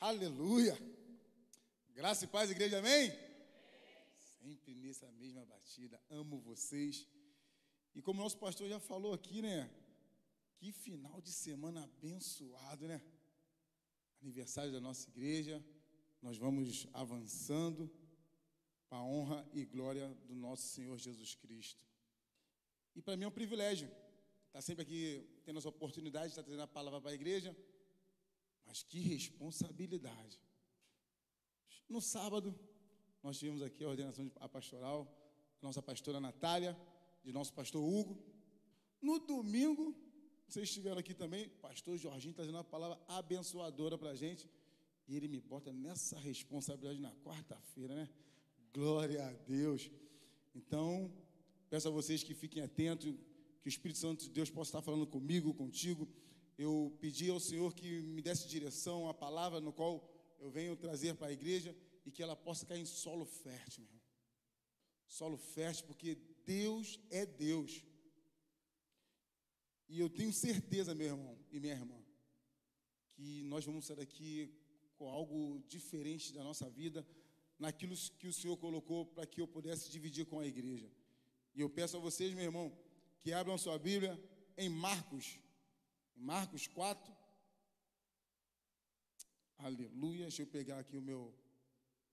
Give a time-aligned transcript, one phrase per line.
[0.00, 0.76] Aleluia!
[1.94, 3.10] Graça e paz, igreja, amém?
[4.38, 7.08] Sempre nessa mesma batida, amo vocês.
[7.94, 9.70] E como nosso pastor já falou aqui, né?
[10.56, 13.00] Que final de semana abençoado, né?
[14.20, 15.64] Aniversário da nossa igreja,
[16.20, 17.90] nós vamos avançando
[18.88, 21.84] para a honra e glória do nosso Senhor Jesus Cristo.
[22.94, 23.90] E para mim é um privilégio
[24.46, 27.56] estar sempre aqui tendo essa oportunidade de estar trazendo a palavra para a igreja.
[28.66, 30.40] Mas que responsabilidade.
[31.88, 32.58] No sábado,
[33.22, 35.10] nós tivemos aqui a ordenação de a pastoral,
[35.62, 36.76] nossa pastora Natália,
[37.22, 38.18] de nosso pastor Hugo.
[39.00, 39.94] No domingo,
[40.48, 44.48] vocês estiveram aqui também, pastor Jorginho trazendo uma palavra abençoadora para a gente.
[45.06, 48.08] E ele me bota nessa responsabilidade na quarta-feira, né?
[48.72, 49.90] Glória a Deus.
[50.54, 51.12] Então,
[51.68, 53.06] peço a vocês que fiquem atentos,
[53.60, 56.08] que o Espírito Santo de Deus possa estar falando comigo, contigo
[56.56, 60.08] eu pedi ao Senhor que me desse direção, a palavra no qual
[60.38, 63.90] eu venho trazer para a igreja e que ela possa cair em solo fértil, meu
[63.90, 64.04] irmão.
[65.06, 67.82] Solo fértil, porque Deus é Deus.
[69.88, 72.02] E eu tenho certeza, meu irmão e minha irmã,
[73.12, 74.54] que nós vamos sair daqui
[74.96, 77.06] com algo diferente da nossa vida,
[77.58, 80.90] naquilo que o Senhor colocou para que eu pudesse dividir com a igreja.
[81.54, 82.76] E eu peço a vocês, meu irmão,
[83.20, 84.20] que abram sua Bíblia
[84.56, 85.38] em Marcos,
[86.16, 87.16] Marcos 4.
[89.58, 90.22] Aleluia.
[90.22, 91.34] Deixa eu pegar aqui o meu,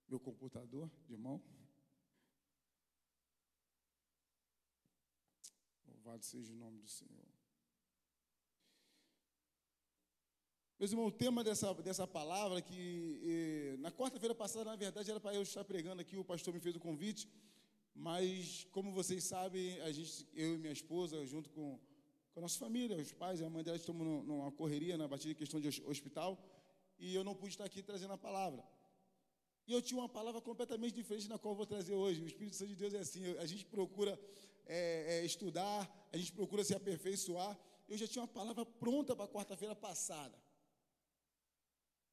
[0.08, 1.42] meu computador de mão.
[5.86, 7.32] Louvado seja o nome do Senhor.
[10.80, 15.20] Meus irmãos, o tema dessa, dessa palavra, que eh, na quarta-feira passada, na verdade, era
[15.20, 17.30] para eu estar pregando aqui, o pastor me fez o convite,
[17.94, 21.80] mas como vocês sabem, a gente, eu e minha esposa, junto com
[22.34, 25.36] com a nossa família, os pais a mãe dela estão numa correria, na batida de
[25.36, 26.38] questão de hospital,
[26.98, 28.64] e eu não pude estar aqui trazendo a palavra.
[29.68, 32.22] E eu tinha uma palavra completamente diferente na qual vou trazer hoje.
[32.22, 34.20] O Espírito Santo de Deus é assim: a gente procura
[34.66, 37.58] é, é, estudar, a gente procura se aperfeiçoar.
[37.88, 40.38] Eu já tinha uma palavra pronta para quarta-feira passada.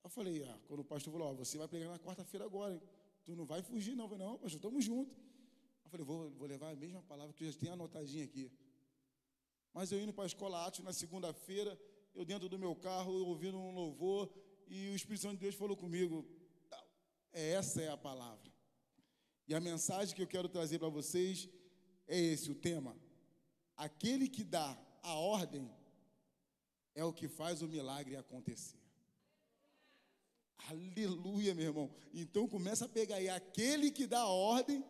[0.03, 2.83] Eu falei, ah, quando o pastor falou, você vai pregar na quarta-feira agora, hein?
[3.25, 4.05] tu não vai fugir, não.
[4.05, 5.17] Eu falei, não, pastor, estamos juntos.
[5.85, 8.50] Eu falei, vou, vou levar a mesma palavra que eu já tenho anotadinha aqui.
[9.78, 11.81] Mas eu indo para a escola Atos na segunda-feira,
[12.12, 14.28] eu dentro do meu carro, ouvindo um louvor,
[14.66, 16.27] e o Espírito Santo de Deus falou comigo:
[17.33, 18.53] é, essa é a palavra.
[19.47, 21.49] E a mensagem que eu quero trazer para vocês
[22.09, 22.97] é esse, o tema.
[23.77, 25.71] Aquele que dá a ordem
[26.93, 28.83] é o que faz o milagre acontecer.
[30.69, 31.94] Aleluia, meu irmão.
[32.12, 33.28] Então começa a pegar aí.
[33.28, 34.84] Aquele que dá a ordem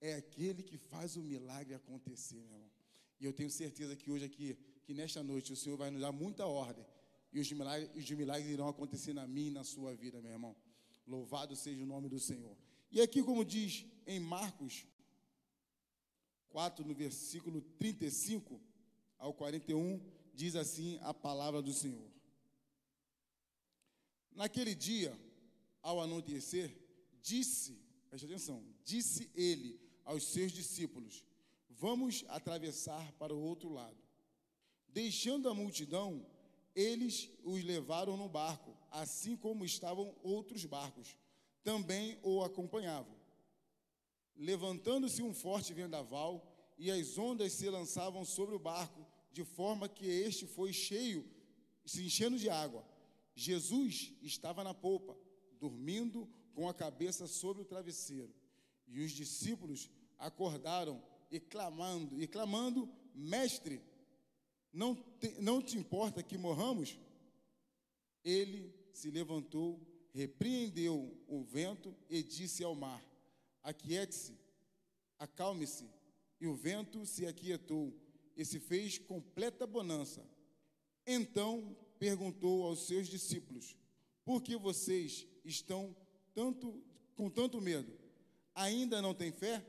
[0.00, 2.77] é aquele que faz o milagre acontecer, meu irmão.
[3.20, 6.12] E eu tenho certeza que hoje aqui, que nesta noite, o Senhor vai nos dar
[6.12, 6.86] muita ordem.
[7.32, 10.56] E os milagres, os milagres irão acontecer na minha e na sua vida, meu irmão.
[11.06, 12.56] Louvado seja o nome do Senhor.
[12.90, 14.86] E aqui, como diz em Marcos
[16.48, 18.60] 4, no versículo 35
[19.18, 20.00] ao 41,
[20.34, 22.10] diz assim a palavra do Senhor.
[24.32, 25.18] Naquele dia,
[25.82, 26.74] ao anoitecer,
[27.20, 31.24] disse, preste atenção, disse ele aos seus discípulos:
[31.78, 33.96] Vamos atravessar para o outro lado.
[34.88, 36.26] Deixando a multidão,
[36.74, 41.16] eles os levaram no barco, assim como estavam outros barcos,
[41.62, 43.14] também o acompanhavam.
[44.36, 46.44] Levantando-se um forte vendaval,
[46.76, 51.24] e as ondas se lançavam sobre o barco, de forma que este foi cheio,
[51.84, 52.84] se enchendo de água.
[53.36, 55.16] Jesus estava na polpa,
[55.60, 58.34] dormindo com a cabeça sobre o travesseiro.
[58.88, 61.00] E os discípulos acordaram
[61.30, 63.80] e clamando, e clamando, mestre,
[64.72, 66.98] não te, não te importa que morramos?
[68.24, 69.80] Ele se levantou,
[70.12, 73.02] repreendeu o vento e disse ao mar:
[73.62, 74.38] Aquiete-se,
[75.18, 75.88] acalme-se.
[76.40, 77.92] E o vento se aquietou
[78.36, 80.24] e se fez completa bonança.
[81.04, 83.76] Então perguntou aos seus discípulos:
[84.24, 85.96] Por que vocês estão
[86.34, 86.82] tanto
[87.16, 87.92] com tanto medo?
[88.54, 89.64] Ainda não têm fé?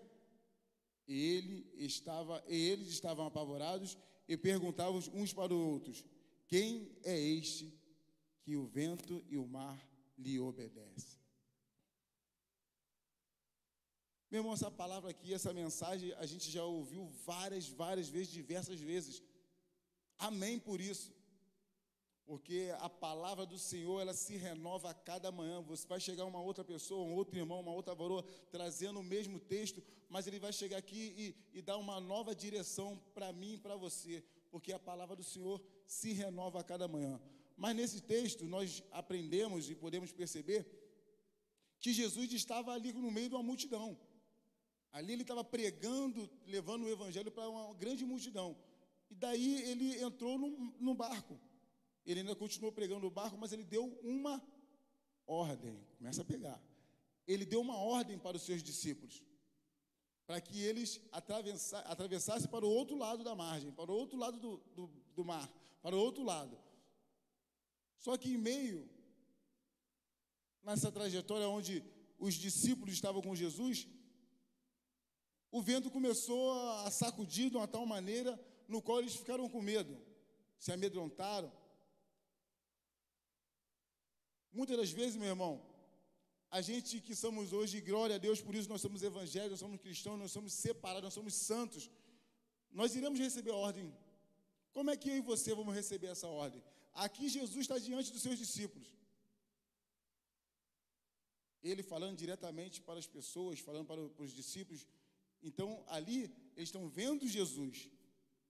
[1.13, 3.97] Ele estava, e eles estavam apavorados
[4.27, 6.05] e perguntavam uns para os outros:
[6.47, 7.73] Quem é este
[8.41, 9.79] que o vento e o mar
[10.17, 11.19] lhe obedecem?
[14.31, 18.79] Meu irmão, essa palavra aqui, essa mensagem, a gente já ouviu várias, várias vezes, diversas
[18.79, 19.23] vezes.
[20.19, 21.11] Amém por isso
[22.29, 25.63] porque a palavra do Senhor ela se renova a cada manhã.
[25.63, 29.39] Você vai chegar uma outra pessoa, um outro irmão, uma outra varoa, trazendo o mesmo
[29.39, 33.57] texto, mas ele vai chegar aqui e, e dar uma nova direção para mim e
[33.57, 37.19] para você, porque a palavra do Senhor se renova a cada manhã.
[37.57, 40.67] Mas nesse texto nós aprendemos e podemos perceber
[41.79, 43.99] que Jesus estava ali no meio de uma multidão.
[44.91, 48.55] Ali ele estava pregando, levando o evangelho para uma grande multidão.
[49.09, 51.48] E daí ele entrou no, no barco.
[52.09, 54.41] Ele ainda continuou pregando o barco, mas ele deu uma
[55.27, 55.79] ordem.
[55.99, 56.59] Começa a pegar.
[57.27, 59.21] Ele deu uma ordem para os seus discípulos,
[60.25, 64.57] para que eles atravessassem para o outro lado da margem, para o outro lado do,
[64.75, 65.47] do, do mar,
[65.83, 66.57] para o outro lado.
[67.99, 68.89] Só que em meio,
[70.63, 71.83] nessa trajetória onde
[72.17, 73.87] os discípulos estavam com Jesus,
[75.51, 79.95] o vento começou a sacudir de uma tal maneira no qual eles ficaram com medo,
[80.57, 81.51] se amedrontaram.
[84.51, 85.61] Muitas das vezes, meu irmão,
[86.49, 89.79] a gente que somos hoje, glória a Deus, por isso nós somos evangélicos, nós somos
[89.79, 91.89] cristãos, nós somos separados, nós somos santos,
[92.71, 93.93] nós iremos receber a ordem.
[94.71, 96.63] Como é que eu e você vamos receber essa ordem?
[96.93, 98.87] Aqui Jesus está diante dos seus discípulos.
[101.61, 104.87] Ele falando diretamente para as pessoas, falando para os discípulos,
[105.41, 106.23] então, ali,
[106.55, 107.89] eles estão vendo Jesus.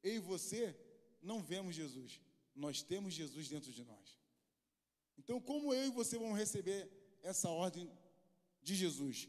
[0.01, 0.75] Eu e você
[1.21, 2.19] não vemos Jesus.
[2.55, 4.17] Nós temos Jesus dentro de nós.
[5.19, 6.89] Então, como eu e você vamos receber
[7.21, 7.91] essa ordem
[8.63, 9.27] de Jesus?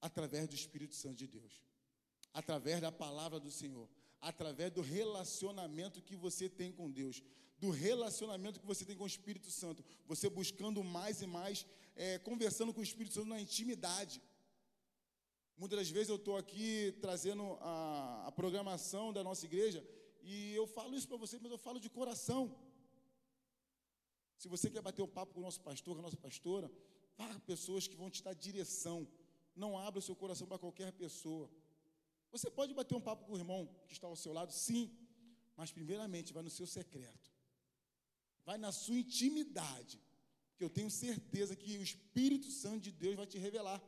[0.00, 1.62] Através do Espírito Santo de Deus.
[2.32, 3.88] Através da palavra do Senhor.
[4.20, 7.22] Através do relacionamento que você tem com Deus.
[7.58, 9.84] Do relacionamento que você tem com o Espírito Santo.
[10.06, 11.64] Você buscando mais e mais,
[11.94, 14.20] é, conversando com o Espírito Santo na intimidade.
[15.56, 19.84] Muitas das vezes eu estou aqui trazendo a, a, programação da nossa igreja
[20.22, 22.54] e eu falo isso para você, mas eu falo de coração.
[24.38, 26.70] Se você quer bater um papo com o nosso pastor, com a nossa pastora,
[27.16, 28.98] vá pessoas que vão te dar direção.
[29.62, 31.50] Não abra o seu coração para qualquer pessoa.
[32.30, 34.84] Você pode bater um papo com o irmão que está ao seu lado, sim,
[35.56, 37.32] mas primeiramente vai no seu secreto.
[38.44, 40.00] Vai na sua intimidade,
[40.56, 43.82] que eu tenho certeza que o Espírito Santo de Deus vai te revelar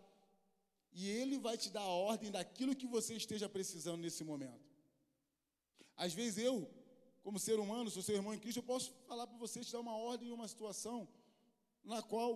[0.93, 4.69] e Ele vai te dar a ordem daquilo que você esteja precisando nesse momento.
[5.97, 6.69] Às vezes eu,
[7.23, 9.81] como ser humano, sou seu irmão em Cristo, eu posso falar para você, te dar
[9.81, 11.09] uma ordem em uma situação
[11.83, 12.31] na qual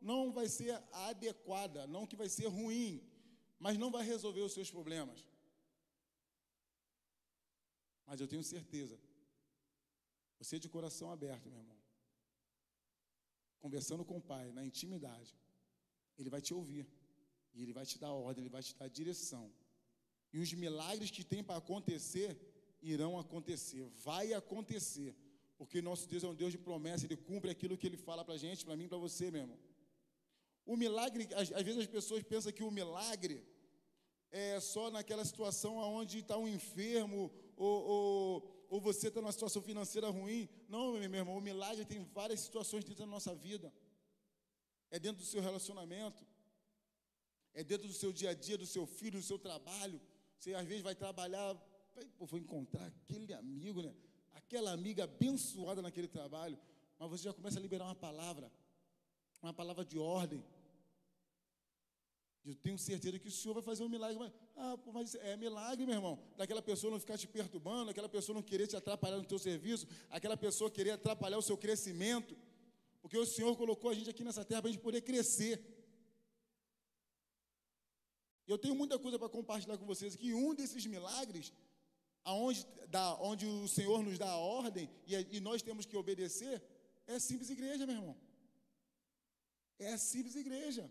[0.00, 3.02] não vai ser adequada, não que vai ser ruim,
[3.58, 5.24] mas não vai resolver os seus problemas.
[8.06, 8.98] Mas eu tenho certeza,
[10.38, 11.76] você de coração aberto, meu irmão,
[13.60, 15.36] conversando com o Pai, na intimidade,
[16.18, 16.86] Ele vai te ouvir.
[17.52, 19.52] E Ele vai te dar ordem, Ele vai te dar direção.
[20.32, 22.38] E os milagres que tem para acontecer,
[22.82, 23.84] irão acontecer.
[24.04, 25.14] Vai acontecer.
[25.58, 28.34] Porque nosso Deus é um Deus de promessa, Ele cumpre aquilo que Ele fala para
[28.34, 29.58] a gente, para mim para você, meu irmão.
[30.64, 33.44] O milagre, às, às, vezes as pessoas pensam que o milagre
[34.30, 39.60] é só naquela situação onde está um enfermo ou, ou, ou você está numa situação
[39.60, 40.48] financeira ruim.
[40.68, 43.72] Não, meu irmão, o milagre tem várias situações dentro da nossa vida.
[44.90, 46.24] É dentro do seu relacionamento,
[47.52, 50.00] é dentro do seu dia a dia, do seu filho, do seu trabalho.
[50.38, 51.54] Você às vezes vai trabalhar,
[52.18, 53.94] pô, vou encontrar aquele amigo, né?
[54.32, 56.58] Aquela amiga abençoada naquele trabalho.
[56.98, 58.50] Mas você já começa a liberar uma palavra,
[59.42, 60.44] uma palavra de ordem.
[62.44, 64.18] Eu tenho certeza que o Senhor vai fazer um milagre.
[64.18, 66.18] Mas, ah, mas é milagre, meu irmão.
[66.36, 69.86] Daquela pessoa não ficar te perturbando, aquela pessoa não querer te atrapalhar no teu serviço,
[70.08, 72.36] aquela pessoa querer atrapalhar o seu crescimento.
[73.02, 75.62] Porque o Senhor colocou a gente aqui nessa terra para a gente poder crescer.
[78.46, 80.34] Eu tenho muita coisa para compartilhar com vocês aqui.
[80.34, 81.52] Um desses milagres,
[82.24, 86.62] aonde, da, onde o Senhor nos dá a ordem e, e nós temos que obedecer,
[87.06, 88.16] é simples igreja, meu irmão.
[89.78, 90.90] É simples igreja.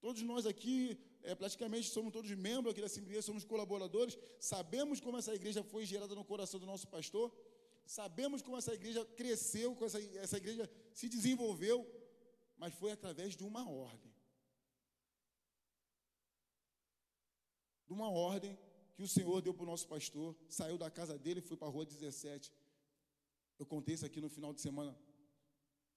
[0.00, 5.16] Todos nós aqui, é, praticamente somos todos membros aqui da igreja, somos colaboradores, sabemos como
[5.16, 7.32] essa igreja foi gerada no coração do nosso pastor,
[7.86, 11.86] sabemos como essa igreja cresceu, como essa, essa igreja se desenvolveu,
[12.56, 14.14] mas foi através de uma ordem.
[17.86, 18.58] de uma ordem
[18.94, 21.68] que o Senhor deu para o nosso pastor, saiu da casa dele e foi para
[21.68, 22.52] a rua 17.
[23.58, 24.96] Eu contei isso aqui no final de semana.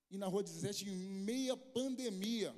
[0.09, 2.55] E na rua 17, em meia pandemia,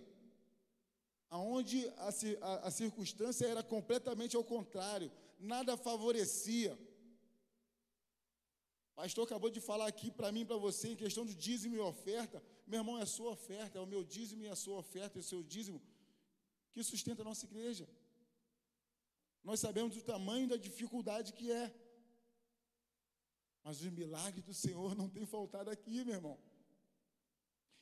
[1.30, 2.10] aonde a,
[2.42, 6.78] a, a circunstância era completamente ao contrário, nada favorecia.
[8.96, 12.44] Pastor acabou de falar aqui para mim para você em questão do dízimo e oferta.
[12.68, 15.22] Meu irmão, é a sua oferta, é o meu dízimo e a sua oferta, é
[15.22, 15.82] o seu dízimo
[16.72, 17.88] que sustenta a nossa igreja.
[19.44, 21.74] Nós sabemos do tamanho da dificuldade que é.
[23.64, 26.40] Mas os milagres do Senhor não tem faltado aqui, meu irmão.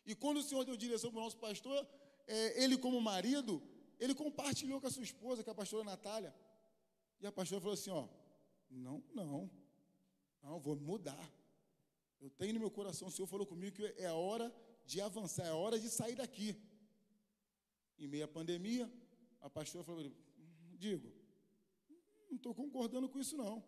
[0.05, 1.87] E quando o Senhor deu direção para o nosso pastor,
[2.25, 3.61] é, ele, como marido,
[3.99, 6.33] ele compartilhou com a sua esposa, com a pastora Natália.
[7.19, 8.07] E a pastora falou assim: Ó,
[8.69, 9.49] não, não,
[10.41, 11.33] não, vou mudar.
[12.19, 14.53] Eu tenho no meu coração, o Senhor falou comigo que é hora
[14.85, 16.55] de avançar, é hora de sair daqui.
[17.99, 18.91] Em meio à pandemia,
[19.41, 20.09] a pastora falou:
[20.77, 21.11] Digo,
[22.29, 23.63] não estou concordando com isso não.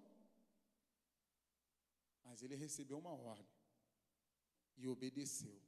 [2.24, 3.48] Mas ele recebeu uma ordem
[4.78, 5.62] e obedeceu.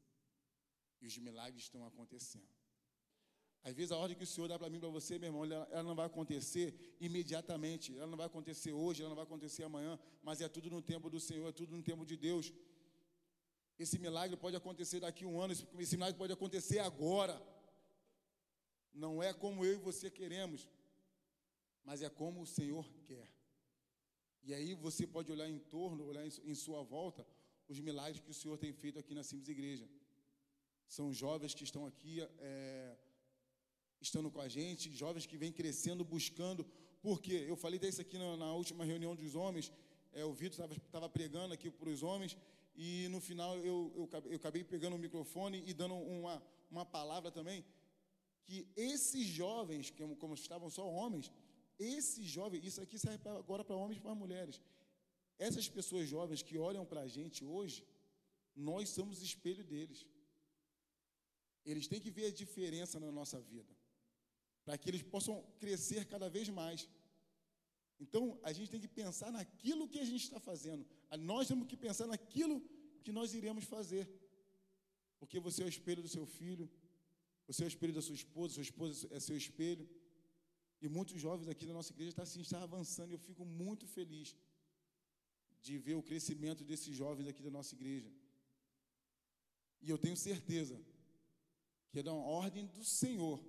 [1.01, 2.62] E os milagres estão acontecendo.
[3.63, 5.83] Às vezes a ordem que o Senhor dá para mim, para você, meu irmão, ela,
[5.83, 10.41] não vai acontecer imediatamente, ela não vai acontecer hoje, ela não vai acontecer amanhã, mas
[10.41, 12.51] é tudo no tempo do Senhor, é tudo no tempo de Deus.
[13.77, 17.39] Esse milagre pode acontecer daqui a um ano, esse milagre pode acontecer agora.
[18.93, 20.67] Não é como eu e você queremos,
[21.83, 23.27] mas é como o Senhor quer.
[24.43, 27.25] E aí você pode olhar em torno, olhar em, sua volta,
[27.67, 29.88] os milagres que o Senhor tem feito aqui na Simples Igreja.
[30.88, 32.97] São jovens que estão aqui, é,
[34.01, 36.65] estando com a gente, jovens que vêm crescendo, buscando.
[37.01, 39.71] Porque eu falei disso aqui na, na última reunião dos homens,
[40.11, 42.38] é, o Vitor estava pregando aqui para os homens,
[42.75, 47.31] e no final eu, eu, eu acabei pegando o microfone e dando uma, uma palavra
[47.31, 47.63] também,
[48.43, 51.31] que esses jovens, como, como estavam só homens,
[51.81, 54.61] esses jovens, isso aqui serve agora para homens e para mulheres.
[55.38, 57.83] Essas pessoas jovens que olham para a gente hoje,
[58.55, 60.05] nós somos espelho deles.
[61.65, 63.73] Eles têm que ver a diferença na nossa vida,
[64.65, 66.89] para que eles possam crescer cada vez mais.
[68.00, 70.85] Então, a gente tem que pensar naquilo que a gente está fazendo.
[71.19, 72.61] Nós temos que pensar naquilo
[73.03, 74.09] que nós iremos fazer.
[75.19, 76.67] Porque você é o espelho do seu filho,
[77.45, 79.88] você é o espelho da sua esposa, sua esposa é seu espelho.
[80.81, 83.11] E muitos jovens aqui da nossa igreja estão assim, estão avançando.
[83.11, 84.35] E eu fico muito feliz
[85.61, 88.11] de ver o crescimento desses jovens aqui da nossa igreja.
[89.81, 90.79] E eu tenho certeza
[91.89, 93.39] que é da ordem do Senhor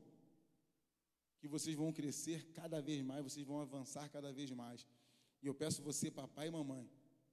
[1.39, 4.87] que vocês vão crescer cada vez mais, vocês vão avançar cada vez mais.
[5.43, 6.89] E eu peço você, papai e mamãe,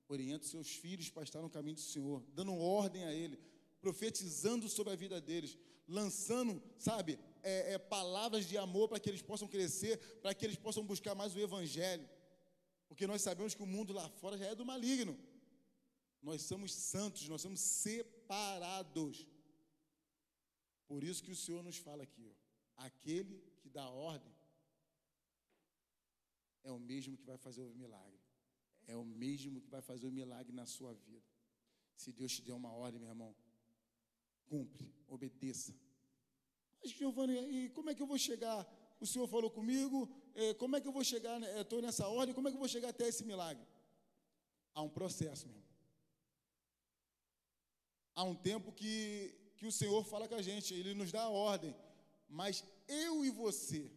[0.08, 3.38] oriente seus filhos para estar no caminho do Senhor, dando ordem a Ele,
[3.80, 9.22] profetizando sobre a vida deles, lançando, sabe, é, é, palavras de amor para que eles
[9.22, 12.08] possam crescer, para que eles possam buscar mais o Evangelho.
[12.88, 15.18] Porque nós sabemos que o mundo lá fora já é do maligno.
[16.22, 19.28] Nós somos santos, nós somos separados.
[20.88, 24.34] Por isso que o Senhor nos fala aqui, ó, aquele que dá ordem
[26.64, 28.20] é o mesmo que vai fazer o milagre.
[28.88, 31.24] É o mesmo que vai fazer o milagre na sua vida.
[31.96, 33.36] Se Deus te der uma ordem, meu irmão,
[34.46, 35.76] cumpre, obedeça.
[36.82, 38.66] Mas, Giovanni, e como é que eu vou chegar?
[39.00, 41.40] O Senhor falou comigo, é, como é que eu vou chegar?
[41.40, 41.62] Né?
[41.62, 43.66] Estou nessa ordem, como é que eu vou chegar até esse milagre?
[44.74, 45.70] Há um processo, meu irmão.
[48.16, 51.30] Há um tempo que, que o Senhor fala com a gente, Ele nos dá a
[51.30, 51.76] ordem,
[52.28, 53.92] mas eu e você,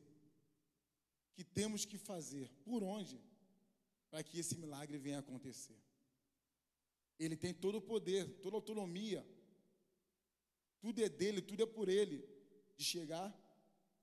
[1.34, 3.20] que temos que fazer, por onde?
[4.10, 5.78] Para que esse milagre venha acontecer.
[7.18, 9.26] Ele tem todo o poder, toda a autonomia,
[10.80, 12.18] tudo é dele, tudo é por ele,
[12.76, 13.28] de chegar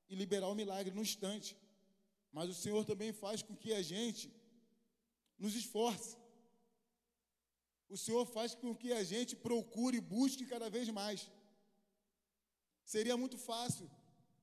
[0.10, 1.58] e liberar o milagre no instante.
[2.32, 4.32] Mas o Senhor também faz com que a gente
[5.38, 6.18] nos esforce.
[7.90, 11.30] O Senhor faz com que a gente procure e busque cada vez mais.
[12.84, 13.90] Seria muito fácil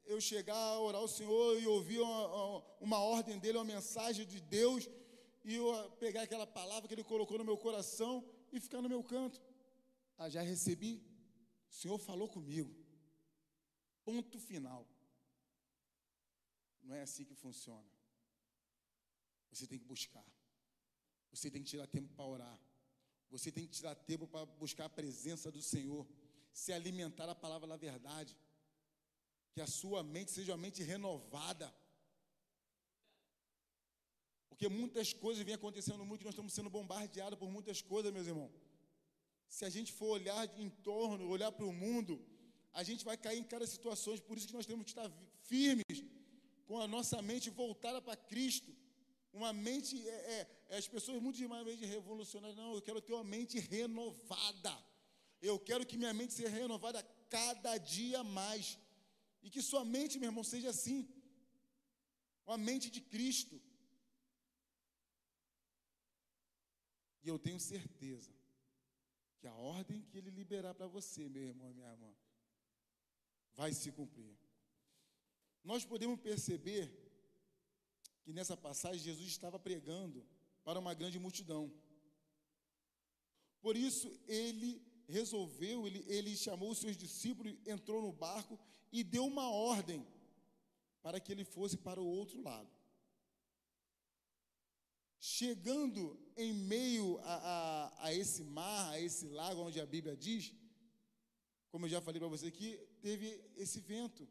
[0.05, 4.41] eu chegar a orar ao Senhor e ouvir uma, uma ordem dele, uma mensagem de
[4.41, 4.89] Deus,
[5.45, 9.03] e eu pegar aquela palavra que ele colocou no meu coração e ficar no meu
[9.03, 9.41] canto.
[10.19, 11.03] Ah, já recebi?
[11.71, 12.75] O Senhor falou comigo.
[14.09, 14.83] Ponto final.
[16.87, 17.91] Não é assim que funciona.
[19.51, 20.27] Você tem que buscar.
[21.33, 22.59] Você tem que tirar tempo para orar.
[23.35, 26.07] Você tem que tirar tempo para buscar a presença do Senhor.
[26.53, 28.37] Se alimentar a palavra da verdade.
[29.53, 31.75] Que a sua mente seja uma mente renovada.
[34.49, 38.13] Porque muitas coisas vêm acontecendo no mundo e nós estamos sendo bombardeados por muitas coisas,
[38.13, 38.53] meus irmãos.
[39.49, 42.25] Se a gente for olhar em torno, olhar para o mundo,
[42.81, 44.17] a gente vai cair em cada situação.
[44.29, 45.11] Por isso que nós temos que estar
[45.51, 45.99] firmes,
[46.69, 48.71] com a nossa mente voltada para Cristo.
[49.33, 50.39] Uma mente, é, é,
[50.75, 52.59] é as pessoas muito demais revolucionárias.
[52.63, 54.75] Não, eu quero ter uma mente renovada.
[55.51, 57.03] Eu quero que minha mente seja renovada
[57.37, 58.79] cada dia mais.
[59.43, 60.99] E que sua mente, meu irmão, seja assim.
[62.47, 63.57] Uma mente de Cristo.
[67.23, 68.33] E eu tenho certeza
[69.39, 72.15] que a ordem que ele liberar para você, meu irmão e minha irmã,
[73.57, 74.37] vai se cumprir.
[75.65, 76.85] Nós podemos perceber
[78.23, 80.25] que nessa passagem Jesus estava pregando
[80.65, 81.73] para uma grande multidão.
[83.61, 88.59] Por isso ele resolveu, ele, ele chamou os seus discípulos, entrou no barco
[88.93, 90.07] e deu uma ordem
[91.03, 92.77] para que ele fosse para o outro lado.
[95.19, 96.03] chegando
[96.37, 100.53] em meio a, a, a, esse mar, a esse lago onde a Bíblia diz,
[101.71, 103.29] como eu já falei para você aqui, teve
[103.65, 104.29] esse vento.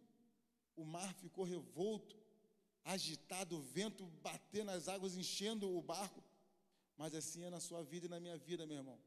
[0.76, 2.14] O mar ficou revolto,
[2.84, 6.22] agitado, o vento batendo nas águas, enchendo o barco.
[6.98, 9.00] Mas assim é na sua vida e na minha vida, meu irmão.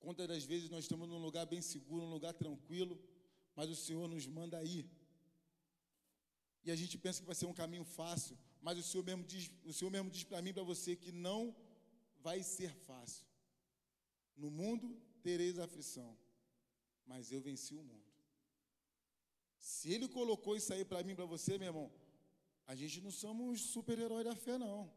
[0.00, 2.98] Quantas das vezes nós estamos num lugar bem seguro, num lugar tranquilo,
[3.54, 4.86] mas o Senhor nos manda ir.
[6.64, 9.50] E a gente pensa que vai ser um caminho fácil, mas o Senhor mesmo diz,
[9.64, 11.54] o Senhor mesmo diz para mim para você que não
[12.26, 13.26] vai ser fácil.
[14.36, 14.86] No mundo
[15.22, 16.16] tereis aflição,
[17.06, 18.11] mas eu venci o mundo.
[19.62, 21.88] Se ele colocou isso aí para mim, para você, meu irmão,
[22.66, 24.92] a gente não somos super-herói da fé, não.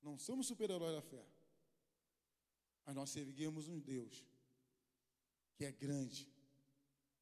[0.00, 1.26] Não somos super-herói da fé.
[2.86, 4.24] Mas nós servimos um Deus
[5.56, 6.28] que é grande.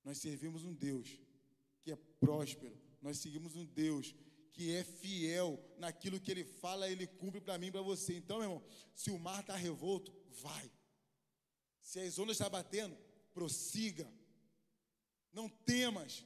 [0.05, 1.19] Nós servimos um Deus
[1.81, 2.79] que é próspero.
[3.01, 4.15] Nós seguimos um Deus
[4.51, 8.19] que é fiel naquilo que ele fala, ele cumpre para mim para você.
[8.19, 10.71] Então, meu irmão, se o mar está revolto, vai.
[11.81, 12.95] Se as ondas estão tá batendo,
[13.33, 14.07] prossiga.
[15.33, 16.25] Não temas.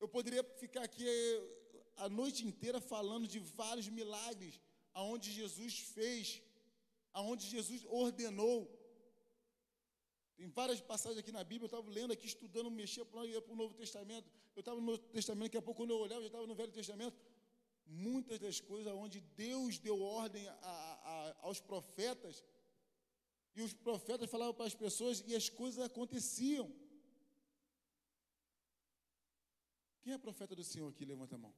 [0.00, 4.60] Eu poderia ficar aqui eh, a noite inteira falando de vários milagres
[4.94, 6.42] aonde Jesus fez,
[7.12, 8.58] aonde Jesus ordenou.
[10.36, 13.74] Tem várias passagens aqui na Bíblia, eu estava lendo aqui, estudando, mexia para o Novo
[13.74, 14.30] Testamento.
[14.54, 16.54] Eu estava no Novo Testamento, daqui a pouco, quando eu olhava, eu já estava no
[16.54, 17.16] Velho Testamento.
[17.86, 22.44] Muitas das coisas onde Deus deu ordem a, a, aos profetas,
[23.56, 26.72] e os profetas falavam para as pessoas e as coisas aconteciam.
[30.02, 31.04] Quem é profeta do Senhor aqui?
[31.04, 31.54] Levanta a mão.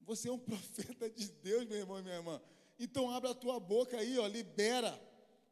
[0.00, 2.40] Você é um profeta de Deus, meu irmão e minha irmã.
[2.78, 4.98] Então abra a tua boca aí, ó, libera.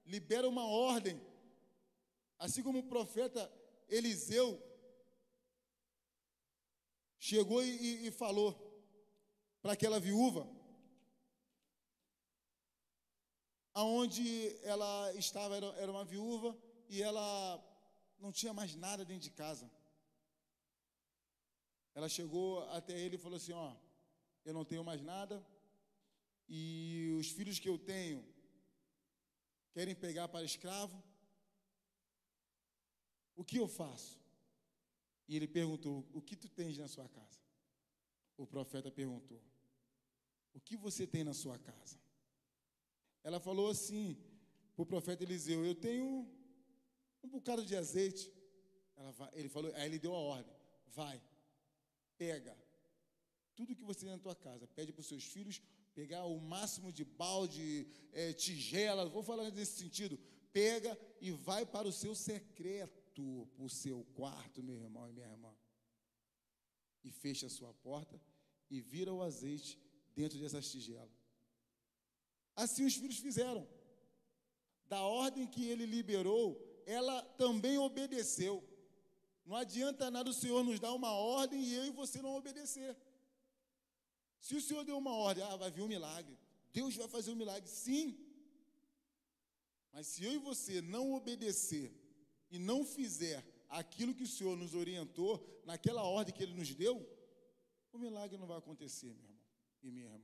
[0.04, 1.20] Libera uma ordem.
[2.38, 3.50] Assim como o profeta
[3.88, 4.62] Eliseu
[7.18, 8.54] chegou e, e falou
[9.60, 10.48] para aquela viúva,
[13.75, 16.56] aonde ela estava era, era uma viúva
[16.88, 17.62] e ela
[18.18, 19.70] não tinha mais nada dentro de casa.
[21.96, 23.74] Ela chegou até ele e falou assim: Ó,
[24.44, 25.42] eu não tenho mais nada,
[26.46, 28.22] e os filhos que eu tenho
[29.72, 31.02] querem pegar para escravo.
[33.35, 34.20] O que eu faço?
[35.26, 37.40] E ele perguntou: O que tu tens na sua casa?
[38.37, 39.42] O profeta perguntou:
[40.52, 41.98] O que você tem na sua casa?
[43.24, 44.18] Ela falou assim
[44.74, 46.28] para o profeta Eliseu: Eu tenho
[47.22, 48.30] um bocado de azeite.
[49.14, 50.54] Vai, ele falou, aí ele deu a ordem:
[50.88, 51.22] Vai,
[52.18, 52.57] pega
[53.57, 55.61] tudo que você tem na tua casa, pede para os seus filhos
[55.94, 60.18] pegar o máximo de balde, é, tigela, vou falar nesse sentido,
[60.52, 65.26] pega e vai para o seu secreto, para o seu quarto, meu irmão e minha
[65.26, 65.57] irmã.
[67.02, 68.20] E fecha a sua porta
[68.68, 69.81] e vira o azeite
[70.14, 71.16] dentro dessas tigelas.
[72.55, 73.66] Assim os filhos fizeram.
[74.87, 78.62] Da ordem que ele liberou, ela também obedeceu.
[79.46, 82.96] Não adianta nada o Senhor nos dar uma ordem e eu e você não obedecer.
[84.40, 86.37] Se o Senhor deu uma ordem, ah, vai vir um milagre.
[86.72, 88.18] Deus vai fazer um milagre, sim.
[89.92, 91.92] Mas se eu e você não obedecer
[92.50, 95.32] e não fizer aquilo que o Senhor nos orientou,
[95.64, 96.94] naquela ordem que Ele nos deu,
[97.92, 99.37] o milagre não vai acontecer, meu irmão
[99.82, 100.20] e minha irmã.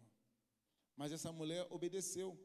[0.97, 2.39] Mas essa mulher obedeceu.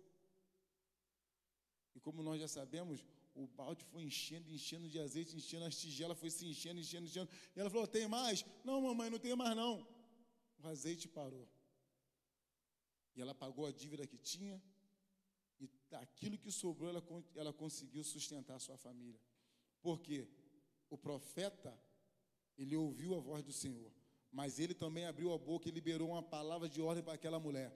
[1.96, 3.04] E como nós já sabemos,
[3.38, 7.30] o balde foi enchendo, enchendo de azeite, enchendo as tigelas, foi se enchendo, enchendo, enchendo.
[7.56, 8.44] E ela falou: Tem mais?
[8.64, 9.88] Não, mamãe, não tem mais não.
[10.60, 11.48] O azeite parou.
[13.16, 14.62] E ela pagou a dívida que tinha,
[15.60, 17.04] e daquilo que sobrou, ela,
[17.36, 19.20] ela conseguiu sustentar a sua família.
[19.82, 20.28] Porque
[20.90, 21.78] o profeta,
[22.58, 23.92] ele ouviu a voz do Senhor,
[24.32, 27.72] mas ele também abriu a boca e liberou uma palavra de ordem para aquela mulher.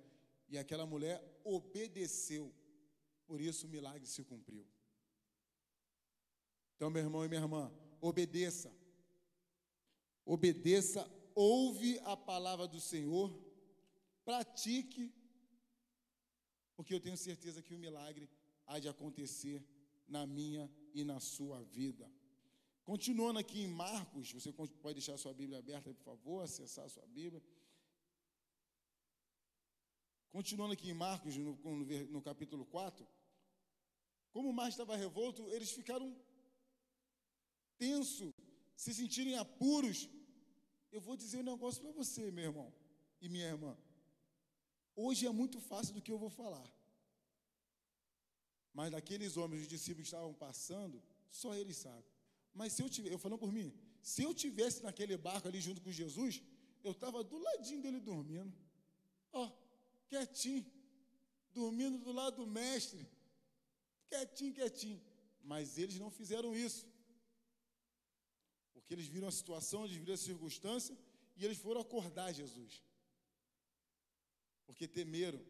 [0.50, 2.54] E aquela mulher obedeceu,
[3.26, 4.68] por isso o milagre se cumpriu.
[6.82, 8.76] Então, meu irmão e minha irmã, obedeça.
[10.26, 13.32] Obedeça, ouve a palavra do Senhor,
[14.26, 15.14] pratique
[16.76, 18.28] porque eu tenho certeza que o milagre
[18.66, 19.64] há de acontecer
[20.08, 22.12] na minha e na sua vida.
[22.84, 27.44] Continuando aqui em Marcos, você pode deixar sua Bíblia aberta, por favor, acessar sua Bíblia.
[30.32, 33.08] Continuando aqui em Marcos, no, no, no capítulo 4,
[34.32, 36.12] como o mar estava revolto, eles ficaram
[37.84, 38.28] tenso,
[38.84, 40.00] se sentirem apuros.
[40.96, 42.70] Eu vou dizer um negócio para você, meu irmão
[43.24, 43.74] e minha irmã.
[45.04, 46.68] Hoje é muito fácil do que eu vou falar.
[48.78, 51.02] Mas daqueles homens, os discípulos estavam passando,
[51.42, 52.12] só eles sabem.
[52.54, 53.74] Mas se eu tivesse, eu falando por mim,
[54.12, 56.42] se eu tivesse naquele barco ali junto com Jesus,
[56.84, 58.54] eu estava do ladinho dele dormindo.
[59.32, 59.50] Ó,
[60.10, 60.66] quietinho.
[61.54, 63.02] dormindo do lado do mestre,
[64.10, 65.02] quietinho, quietinho.
[65.52, 66.86] Mas eles não fizeram isso.
[68.74, 70.98] Porque eles viram a situação, eles viram a circunstância
[71.38, 72.84] e eles foram acordar Jesus.
[74.66, 75.42] Porque temeram.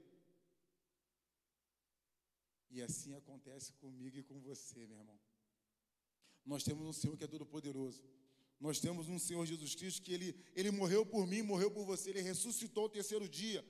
[2.69, 5.19] E assim acontece comigo e com você, meu irmão.
[6.45, 8.01] Nós temos um Senhor que é todo poderoso.
[8.59, 12.11] Nós temos um Senhor Jesus Cristo que ele, ele morreu por mim, morreu por você,
[12.11, 13.65] ele ressuscitou o terceiro dia.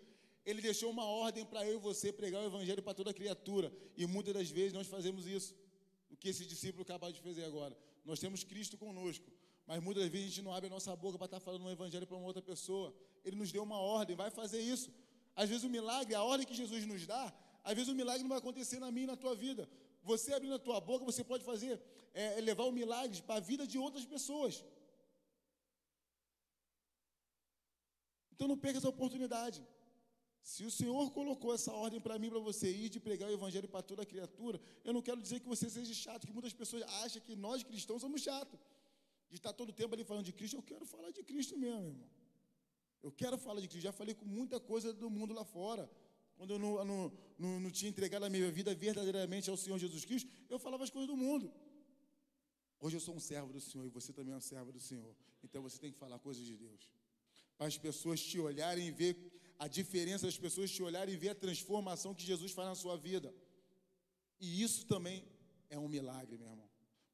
[0.46, 3.72] Ele deixou uma ordem para eu e você pregar o evangelho para toda criatura.
[3.96, 5.56] E muitas das vezes nós fazemos isso.
[6.10, 7.78] O que esse discípulo acabou de fazer agora.
[8.04, 9.31] Nós temos Cristo conosco.
[9.72, 12.06] Mas muitas vezes a gente não abre a nossa boca para estar falando um evangelho
[12.06, 12.88] para uma outra pessoa.
[13.24, 14.90] Ele nos deu uma ordem, vai fazer isso.
[15.34, 17.24] Às vezes o milagre, a ordem que Jesus nos dá,
[17.64, 19.70] às vezes o milagre não vai acontecer na minha e na tua vida.
[20.04, 21.82] Você abrindo a tua boca, você pode fazer,
[22.14, 24.62] é, levar o milagre para a vida de outras pessoas.
[28.34, 29.66] Então não perca essa oportunidade.
[30.44, 33.70] Se o Senhor colocou essa ordem para mim, para você ir de pregar o evangelho
[33.70, 37.22] para toda criatura, eu não quero dizer que você seja chato, que muitas pessoas acham
[37.22, 38.60] que nós cristãos somos chatos.
[39.32, 42.10] De estar todo tempo ali falando de Cristo, eu quero falar de Cristo mesmo, irmão.
[43.02, 43.86] Eu quero falar de Cristo.
[43.86, 45.89] Já falei com muita coisa do mundo lá fora.
[46.36, 50.04] Quando eu não, não, não, não tinha entregado a minha vida verdadeiramente ao Senhor Jesus
[50.04, 51.52] Cristo, eu falava as coisas do mundo.
[52.80, 55.15] Hoje eu sou um servo do Senhor e você também é um servo do Senhor.
[55.44, 56.89] Então você tem que falar coisas de Deus.
[57.58, 59.15] Para as pessoas te olharem e ver
[59.60, 62.98] a diferença das pessoas te olharem e ver a transformação que Jesus faz na sua
[62.98, 63.34] vida.
[64.39, 65.24] E isso também
[65.70, 66.71] é um milagre, meu irmão.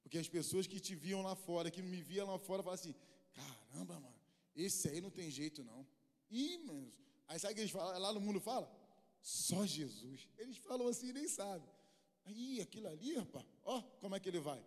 [0.07, 2.95] Porque as pessoas que te viam lá fora, que me viam lá fora, falam assim:
[3.33, 4.15] caramba, mano,
[4.55, 5.85] esse aí não tem jeito não.
[6.31, 6.89] Ih, mano.
[7.27, 7.99] Aí sabe o que eles falam?
[7.99, 8.71] Lá no mundo fala?
[9.21, 10.29] Só Jesus.
[10.37, 11.69] Eles falam assim e nem sabem.
[12.23, 14.63] Aí, aquilo ali, rapaz, ó, como é que ele vai?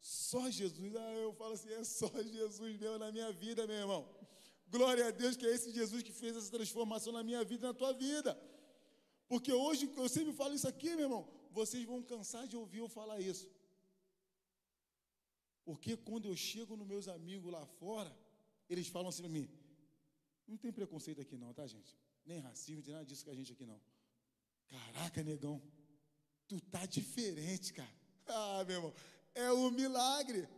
[0.00, 0.94] Só Jesus.
[0.94, 4.08] Ah, eu falo assim, é só Jesus mesmo na minha vida, meu irmão.
[4.68, 7.68] Glória a Deus que é esse Jesus que fez essa transformação na minha vida e
[7.68, 8.40] na tua vida.
[9.26, 12.88] Porque hoje, eu sempre falo isso aqui, meu irmão, vocês vão cansar de ouvir eu
[12.88, 13.50] falar isso.
[15.64, 18.14] Porque quando eu chego nos meus amigos lá fora,
[18.68, 19.48] eles falam assim para mim:
[20.46, 21.96] não tem preconceito aqui não, tá, gente?
[22.24, 23.80] Nem racismo, não tem nada disso com a gente aqui não.
[24.68, 25.62] Caraca, negão,
[26.48, 27.94] tu tá diferente, cara.
[28.26, 28.94] Ah, meu irmão,
[29.34, 30.48] é um milagre.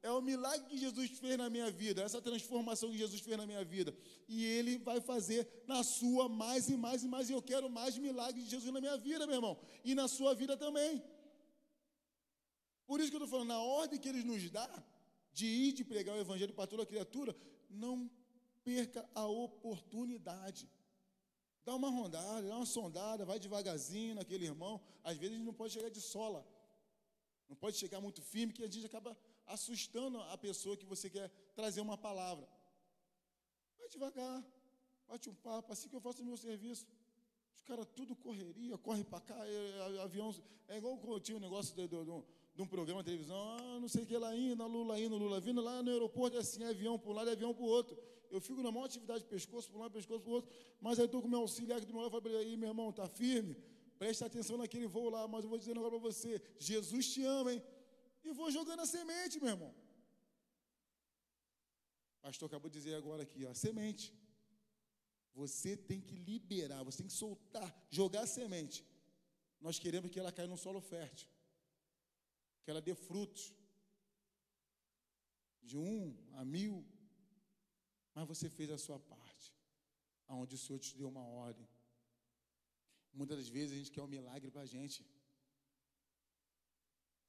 [0.00, 3.44] É o milagre que Jesus fez na minha vida, essa transformação que Jesus fez na
[3.44, 3.92] minha vida.
[4.28, 7.28] E Ele vai fazer na sua mais e mais e mais.
[7.28, 9.58] E eu quero mais milagres de Jesus na minha vida, meu irmão.
[9.84, 11.02] E na sua vida também.
[12.86, 14.70] Por isso que eu estou falando, na ordem que Ele nos dá,
[15.32, 17.36] de ir de pregar o Evangelho para toda criatura,
[17.68, 18.10] não
[18.64, 20.68] perca a oportunidade.
[21.64, 24.80] Dá uma rondada, dá uma sondada, vai devagarzinho naquele irmão.
[25.02, 26.46] Às vezes a gente não pode chegar de sola.
[27.48, 31.28] Não pode chegar muito firme, que a gente acaba assustando a pessoa que você quer
[31.54, 32.48] trazer uma palavra.
[33.78, 34.44] Vai devagar,
[35.08, 36.86] bate um papo, assim que eu faço o meu serviço.
[37.54, 40.34] Os caras tudo correria, corre para cá, é, é, avião.
[40.68, 42.24] É igual tinha um negócio de, de, de,
[42.56, 45.40] de, um programa de televisão, ah, não sei o que lá indo, Lula indo, Lula
[45.40, 47.66] vindo, lá no aeroporto é assim, é avião para um lado, é avião para o
[47.66, 47.96] outro.
[48.30, 50.98] Eu fico na maior atividade de pescoço para um lado, pescoço para o outro, mas
[50.98, 53.56] aí estou com meu auxiliar aqui do meu lado, falei, aí, meu irmão, tá firme?
[53.98, 56.42] Presta atenção naquele voo lá, mas eu vou dizer um negócio para você.
[56.58, 57.62] Jesus te ama, hein?
[58.26, 59.72] e vou jogando a semente, meu irmão.
[62.18, 64.12] O pastor acabou de dizer agora aqui, ó, semente.
[65.34, 68.84] Você tem que liberar, você tem que soltar, jogar a semente.
[69.60, 71.28] Nós queremos que ela caia num solo fértil,
[72.66, 73.54] que ela dê frutos
[75.62, 75.98] de um
[76.40, 76.84] a mil,
[78.12, 79.54] mas você fez a sua parte,
[80.26, 81.68] aonde o Senhor te deu uma ordem.
[83.12, 85.06] Muitas das vezes a gente quer um milagre para a gente.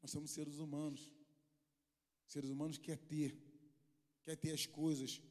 [0.02, 1.04] Nós somos seres humanos.
[2.26, 3.30] Seres humanos quer ter,
[4.24, 5.22] quer ter as coisas.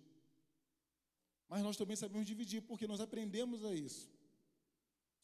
[1.49, 4.09] Mas nós também sabemos dividir, porque nós aprendemos a isso.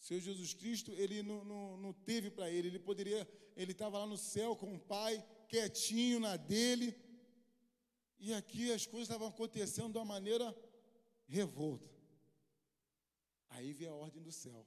[0.03, 4.07] Senhor Jesus Cristo, ele não, não, não teve para ele, ele poderia, ele estava lá
[4.07, 6.93] no céu com o Pai, quietinho na dele,
[8.19, 10.53] e aqui as coisas estavam acontecendo de uma maneira
[11.29, 11.89] revolta.
[13.51, 14.67] Aí veio a ordem do céu.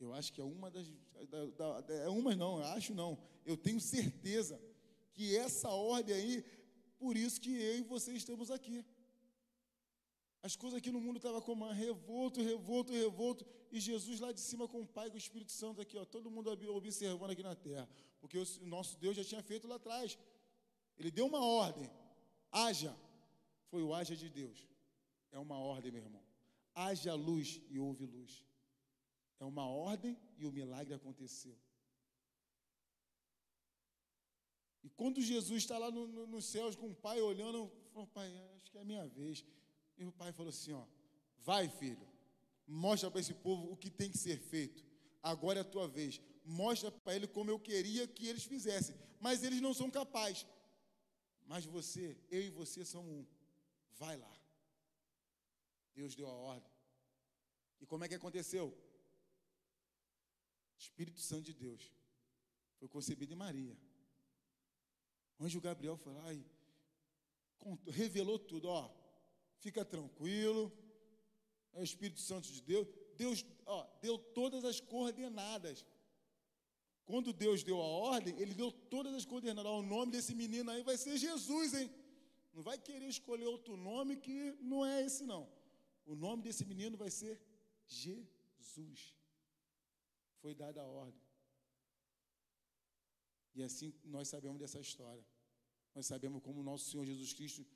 [0.00, 0.88] Eu acho que é uma das.
[1.28, 3.22] Da, da, é uma não, acho não.
[3.46, 4.60] Eu tenho certeza
[5.12, 6.44] que essa ordem aí,
[6.98, 8.84] por isso que eu e você estamos aqui.
[10.42, 14.68] As coisas aqui no mundo estavam como revolto, revolto, revolto, e Jesus lá de cima
[14.68, 17.88] com o Pai com o Espírito Santo aqui, ó, todo mundo observando aqui na terra,
[18.20, 20.16] porque o nosso Deus já tinha feito lá atrás.
[20.96, 21.90] Ele deu uma ordem,
[22.52, 22.96] haja,
[23.66, 24.66] foi o haja de Deus.
[25.30, 26.22] É uma ordem, meu irmão.
[26.74, 28.44] Haja luz e houve luz.
[29.40, 31.56] É uma ordem e o milagre aconteceu.
[34.82, 38.32] E quando Jesus está lá no, no, nos céus com o pai olhando, falou, pai,
[38.56, 39.44] acho que é a minha vez.
[39.98, 40.84] E o pai falou assim: ó,
[41.44, 42.08] vai, filho,
[42.68, 44.84] Mostra para esse povo o que tem que ser feito.
[45.22, 46.20] Agora é a tua vez.
[46.44, 48.94] Mostra para ele como eu queria que eles fizessem.
[49.18, 50.46] Mas eles não são capazes.
[51.46, 53.26] Mas você, eu e você somos um.
[53.92, 54.30] Vai lá.
[55.94, 56.70] Deus deu a ordem.
[57.80, 58.76] E como é que aconteceu?
[60.76, 61.90] Espírito Santo de Deus
[62.78, 63.76] foi concebido em Maria.
[65.38, 66.44] O anjo Gabriel foi lá e
[67.56, 68.94] contou, revelou tudo, ó.
[69.58, 70.72] Fica tranquilo.
[71.72, 72.86] É o Espírito Santo de Deus.
[73.16, 75.84] Deus, ó, deu todas as coordenadas.
[77.04, 79.72] Quando Deus deu a ordem, ele deu todas as coordenadas.
[79.72, 81.90] O nome desse menino aí vai ser Jesus, hein?
[82.52, 85.48] Não vai querer escolher outro nome que não é esse não.
[86.04, 87.40] O nome desse menino vai ser
[87.86, 89.14] Jesus.
[90.40, 91.20] Foi dada a ordem.
[93.54, 95.24] E assim nós sabemos dessa história.
[95.94, 97.66] Nós sabemos como o nosso Senhor Jesus Cristo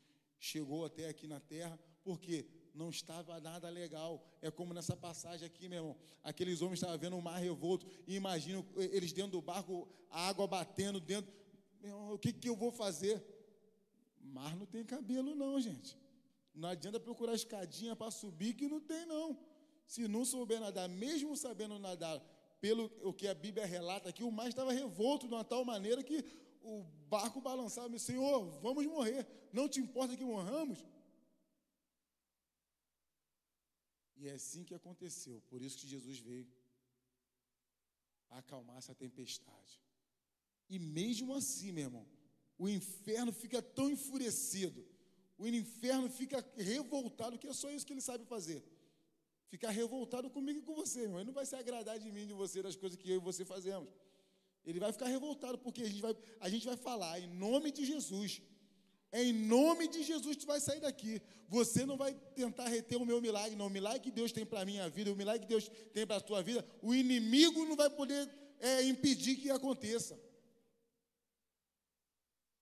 [0.43, 4.21] chegou até aqui na terra, porque não estava nada legal.
[4.43, 5.97] É como nessa passagem aqui, meu irmão.
[6.25, 10.47] Aqueles homens estavam vendo um mar revolto e imaginam eles dentro do barco, a água
[10.49, 11.33] batendo dentro.
[11.81, 13.25] Irmão, o que, que eu vou fazer?
[14.21, 15.97] Mar não tem cabelo, não, gente.
[16.53, 19.39] Não adianta procurar escadinha para subir, que não tem, não.
[19.87, 22.21] Se não souber nadar, mesmo sabendo nadar,
[22.61, 26.03] pelo o que a Bíblia relata aqui, o mar estava revolto de uma tal maneira
[26.03, 26.25] que
[26.62, 27.98] o barco balançava.
[27.98, 29.27] Senhor, vamos morrer.
[29.53, 30.85] Não te importa que morramos?
[34.16, 35.42] E é assim que aconteceu.
[35.48, 36.46] Por isso que Jesus veio
[38.31, 39.81] acalmar essa tempestade.
[40.68, 42.07] E mesmo assim, meu irmão,
[42.59, 44.87] o inferno fica tão enfurecido,
[45.37, 48.62] o inferno fica revoltado, que é só isso que ele sabe fazer.
[49.48, 51.18] Ficar revoltado comigo e com você, irmão.
[51.18, 53.44] Ele não vai se agradar de mim, de você, das coisas que eu e você
[53.44, 53.88] fazemos.
[54.64, 57.85] Ele vai ficar revoltado, porque a gente vai, a gente vai falar em nome de
[57.85, 58.40] Jesus.
[59.12, 61.20] Em nome de Jesus tu vai sair daqui.
[61.48, 63.66] Você não vai tentar reter o meu milagre, não.
[63.66, 66.16] O milagre que Deus tem para a minha vida, o milagre que Deus tem para
[66.16, 70.18] a tua vida, o inimigo não vai poder é, impedir que aconteça.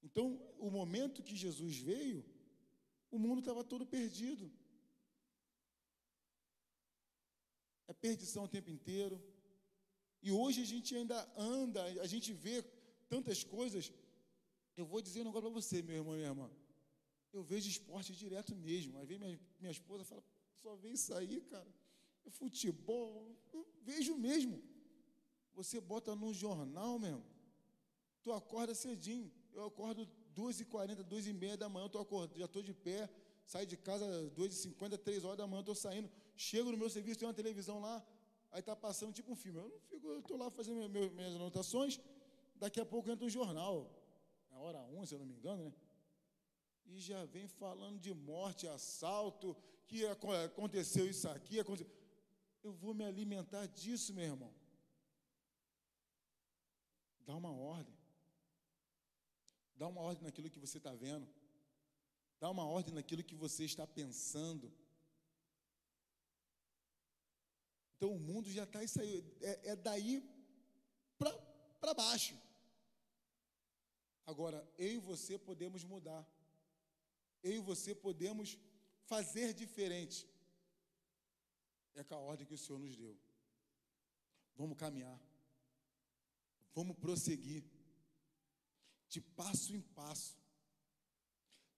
[0.03, 2.25] Então, o momento que Jesus veio,
[3.11, 4.51] o mundo estava todo perdido.
[7.87, 9.23] É perdição o tempo inteiro.
[10.23, 12.63] E hoje a gente ainda anda, a gente vê
[13.09, 13.93] tantas coisas.
[14.77, 16.51] Eu vou dizer um negócio para você, meu irmão e minha irmã.
[17.33, 18.99] Eu vejo esporte direto mesmo.
[18.99, 20.23] Aí vem minha, minha esposa fala,
[20.63, 21.71] só vem isso aí, cara.
[22.27, 23.37] É futebol.
[23.53, 24.63] Eu vejo mesmo.
[25.55, 27.25] Você bota no jornal, mesmo.
[28.23, 29.31] Tu acorda cedinho.
[29.53, 33.11] Eu acordo 2h40, 2h30 da manhã, eu tô acordado, já estou de pé,
[33.45, 34.07] saio de casa
[34.37, 36.11] 2h50, 3 horas da manhã, estou saindo.
[36.37, 38.05] Chego no meu serviço, tem uma televisão lá,
[38.51, 39.59] aí está passando tipo um filme.
[39.59, 42.01] Eu não fico, eu estou lá fazendo minhas, minhas anotações,
[42.57, 43.91] daqui a pouco entra um jornal,
[44.51, 45.73] na hora 1, se eu não me engano, né?
[46.87, 51.91] E já vem falando de morte, assalto, que aconteceu isso aqui, aconteceu.
[52.63, 54.53] Eu vou me alimentar disso, meu irmão.
[57.25, 57.97] Dá uma ordem.
[59.77, 61.27] Dá uma ordem naquilo que você está vendo.
[62.39, 64.73] Dá uma ordem naquilo que você está pensando.
[68.01, 70.27] Então o mundo já está isso aí, é, é daí
[71.79, 72.35] para baixo.
[74.25, 76.27] Agora, eu e você podemos mudar.
[77.43, 78.59] Eu e você podemos
[79.05, 80.27] fazer diferente.
[81.95, 83.15] É com a ordem que o Senhor nos deu.
[84.57, 85.21] Vamos caminhar.
[86.75, 87.63] Vamos prosseguir.
[89.11, 90.40] De passo em passo.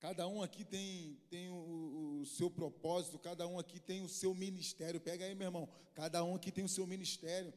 [0.03, 4.35] Cada um aqui tem, tem o, o, seu propósito, cada um aqui tem o seu
[4.35, 5.01] ministério.
[5.01, 5.69] Pega aí, meu irmão.
[5.95, 7.55] Cada um aqui tem o seu ministério.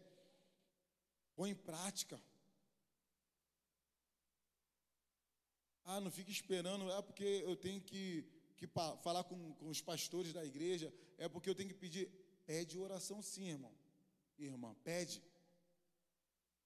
[1.35, 2.21] Põe em prática.
[5.85, 8.23] Ah, não fique esperando, é porque eu tenho que,
[8.57, 8.67] que
[9.01, 12.07] falar com, com os pastores da igreja, é porque eu tenho que pedir.
[12.45, 13.75] Pede oração sim, irmão.
[14.37, 15.19] Irmã, pede.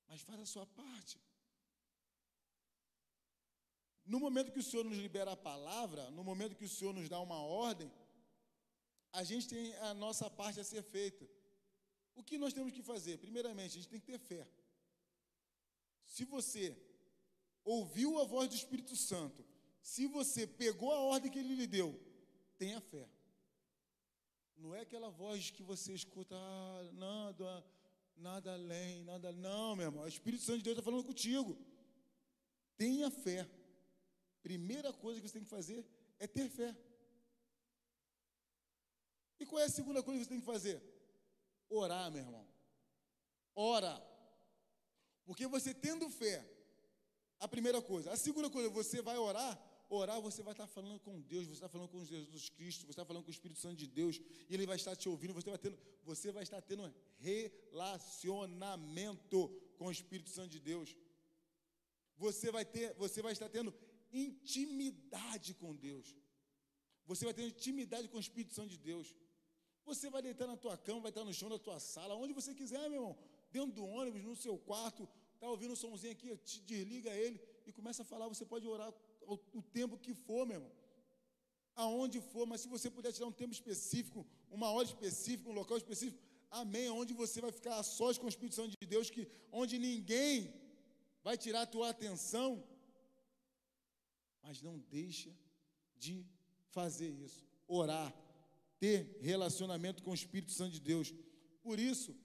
[0.10, 1.18] Mas faz a sua parte.
[4.14, 7.08] No momento que o Senhor nos libera a palavra, no momento que o Senhor nos
[7.08, 7.92] dá uma ordem,
[9.14, 11.30] a gente tem a nossa parte a ser feita.
[12.16, 13.20] O que nós temos que fazer?
[13.20, 14.48] Primeiramente, a gente tem que ter fé.
[16.08, 16.76] Se você
[17.64, 19.46] ouviu a voz do Espírito Santo,
[19.80, 21.90] se você pegou a ordem que ele lhe deu,
[22.58, 23.08] tenha fé.
[24.58, 27.64] Não é aquela voz que você escuta, ah, nada,
[28.18, 29.32] nada além, nada.
[29.32, 31.56] Não, meu irmão, o Espírito Santo de Deus está falando contigo.
[32.76, 33.48] Tenha fé.
[34.42, 35.86] Primeira coisa que você tem que fazer
[36.18, 36.76] é ter fé.
[39.40, 40.82] E qual é a segunda coisa que você tem que fazer?
[41.70, 42.48] Orar, meu irmão.
[43.56, 44.06] Ora.
[45.26, 46.44] Porque você tendo fé,
[47.40, 48.12] a primeira coisa.
[48.12, 49.58] A segunda coisa, você vai orar
[49.92, 53.04] Orar, você vai estar falando com Deus, você está falando com Jesus Cristo, você está
[53.04, 55.58] falando com o Espírito Santo de Deus, e Ele vai estar te ouvindo, você vai,
[55.58, 59.50] tendo, você vai estar tendo relacionamento
[59.80, 60.96] com o Espírito Santo de Deus.
[62.18, 63.74] Você vai, ter, você vai estar tendo
[64.12, 66.16] intimidade com Deus.
[67.06, 69.16] Você vai ter intimidade com o Espírito Santo de Deus.
[69.86, 72.54] Você vai deitar na tua cama, vai estar no chão da tua sala, onde você
[72.54, 73.18] quiser, meu irmão.
[73.52, 77.72] Dentro do ônibus, no seu quarto, está ouvindo um somzinho aqui, te desliga ele e
[77.72, 78.28] começa a falar.
[78.28, 80.72] Você pode orar o, o tempo que for, meu irmão.
[81.76, 85.78] Aonde for, mas se você puder tirar um tempo específico, uma hora específica, um local
[85.78, 86.90] específico, amém.
[86.90, 90.54] Onde você vai ficar a sós com o Espírito Santo de Deus, que onde ninguém
[91.24, 92.64] vai tirar a tua atenção,
[94.42, 95.36] mas não deixa
[95.98, 96.26] de
[96.70, 97.46] fazer isso.
[97.68, 98.14] Orar,
[98.80, 101.14] ter relacionamento com o Espírito Santo de Deus.
[101.62, 102.16] Por isso,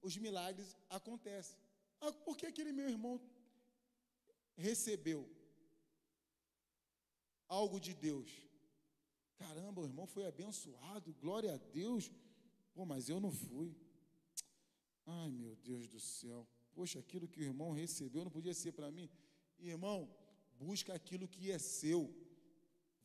[0.00, 1.56] os milagres acontecem.
[2.00, 3.20] Ah, por que aquele meu irmão
[4.56, 5.28] recebeu
[7.48, 8.30] algo de Deus.
[9.36, 12.10] Caramba, o irmão foi abençoado, glória a Deus.
[12.72, 13.76] Pô, mas eu não fui.
[15.04, 16.48] Ai, meu Deus do céu.
[16.72, 19.10] Poxa, aquilo que o irmão recebeu não podia ser para mim.
[19.58, 20.08] Irmão,
[20.62, 22.02] busca aquilo que é seu.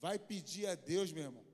[0.05, 1.45] Vai pedir a Deus, meu irmão.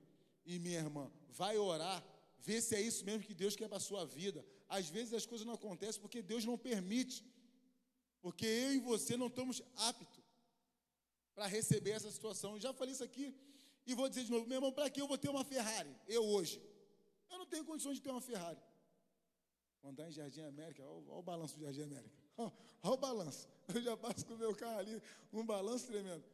[0.44, 1.04] E minha irmã,
[1.40, 2.00] vai orar.
[2.46, 4.44] Vê se é isso mesmo que Deus quer para a sua vida.
[4.68, 7.24] Às vezes as coisas não acontecem porque Deus não permite.
[8.20, 10.24] Porque eu e você não estamos aptos
[11.34, 12.54] para receber essa situação.
[12.54, 13.34] Eu já falei isso aqui
[13.86, 15.94] e vou dizer de novo, meu irmão, para que eu vou ter uma Ferrari?
[16.06, 16.60] Eu hoje.
[17.30, 18.60] Eu não tenho condições de ter uma Ferrari.
[19.82, 22.23] Andar em Jardim América, olha, olha o balanço do Jardim América.
[22.36, 23.48] Olha, o balanço.
[23.74, 26.24] Eu já passo com o meu carro ali, um balanço tremendo.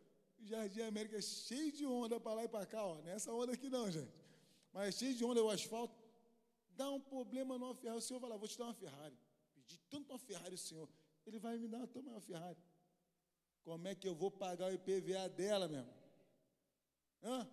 [0.41, 3.01] O Jardim América é cheio de onda para lá e para cá, ó.
[3.03, 4.13] Nessa onda aqui não, gente.
[4.73, 5.95] Mas é cheio de onda, o asfalto.
[6.71, 7.99] Dá um problema numa Ferrari.
[7.99, 9.17] O senhor vai lá, vou te dar uma Ferrari.
[9.55, 10.89] Pedi tanto uma Ferrari, senhor.
[11.27, 12.59] Ele vai me dar uma, uma Ferrari.
[13.63, 16.01] Como é que eu vou pagar o IPVA dela, meu irmão?
[17.23, 17.49] Hã?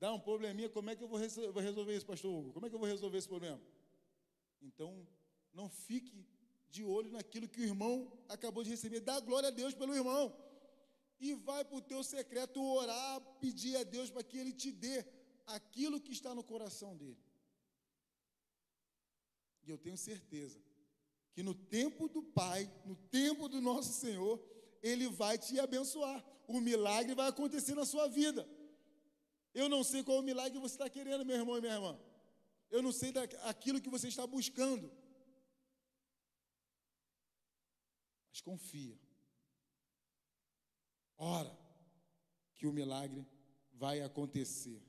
[0.00, 2.52] Dá um probleminha, como é que eu vou resolver isso, pastor Hugo?
[2.52, 3.60] Como é que eu vou resolver esse problema?
[4.60, 5.06] Então,
[5.52, 6.24] não fique
[6.70, 9.00] de olho naquilo que o irmão acabou de receber.
[9.00, 10.34] Dá glória a Deus pelo irmão.
[11.20, 15.04] E vai para o teu secreto orar, pedir a Deus para que Ele te dê
[15.46, 17.18] aquilo que está no coração dele.
[19.64, 20.58] E eu tenho certeza
[21.32, 24.40] que no tempo do Pai, no tempo do nosso Senhor,
[24.82, 26.24] Ele vai te abençoar.
[26.46, 28.48] O milagre vai acontecer na sua vida.
[29.52, 31.98] Eu não sei qual o milagre você está querendo, meu irmão e minha irmã.
[32.70, 34.90] Eu não sei daquilo que você está buscando.
[38.30, 38.98] Mas confia.
[41.16, 41.56] Ora,
[42.56, 43.26] que o milagre
[43.72, 44.82] vai acontecer.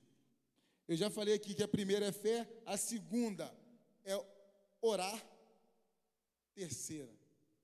[0.87, 3.55] Eu já falei aqui que a primeira é fé, a segunda
[4.03, 4.15] é
[4.81, 5.29] orar
[6.59, 7.09] Terceira,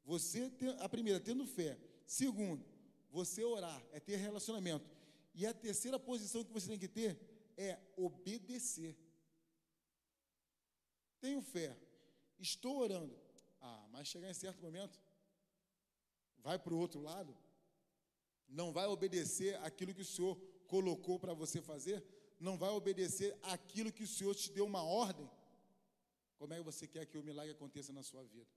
[0.06, 1.78] você a primeira, tendo fé.
[2.06, 2.66] Segundo,
[3.12, 4.90] você orar, é ter relacionamento.
[5.34, 7.20] E a terceira posição que você tem que ter
[7.58, 8.96] é obedecer.
[11.20, 11.78] Tenho fé,
[12.40, 13.20] estou orando.
[13.60, 14.98] Ah, mas chegar em certo momento,
[16.46, 17.36] vai para o outro lado,
[18.48, 20.36] não vai obedecer aquilo que o Senhor
[20.74, 21.98] colocou para você fazer,
[22.40, 25.28] não vai obedecer aquilo que o Senhor te deu uma ordem.
[26.38, 28.48] Como é que você quer que o milagre aconteça na sua vida?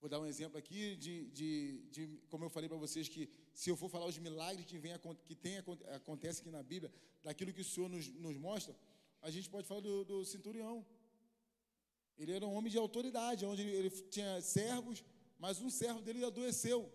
[0.00, 1.52] Vou dar um exemplo aqui de, de,
[1.94, 4.92] de como eu falei para vocês, que se eu for falar os milagres que, vem,
[5.24, 5.58] que tem,
[6.00, 8.74] acontece aqui na Bíblia, daquilo que o Senhor nos, nos mostra,
[9.22, 10.84] a gente pode falar do, do centurião.
[12.18, 15.04] Ele era um homem de autoridade, onde ele tinha servos,
[15.38, 16.90] mas um servo dele adoeceu.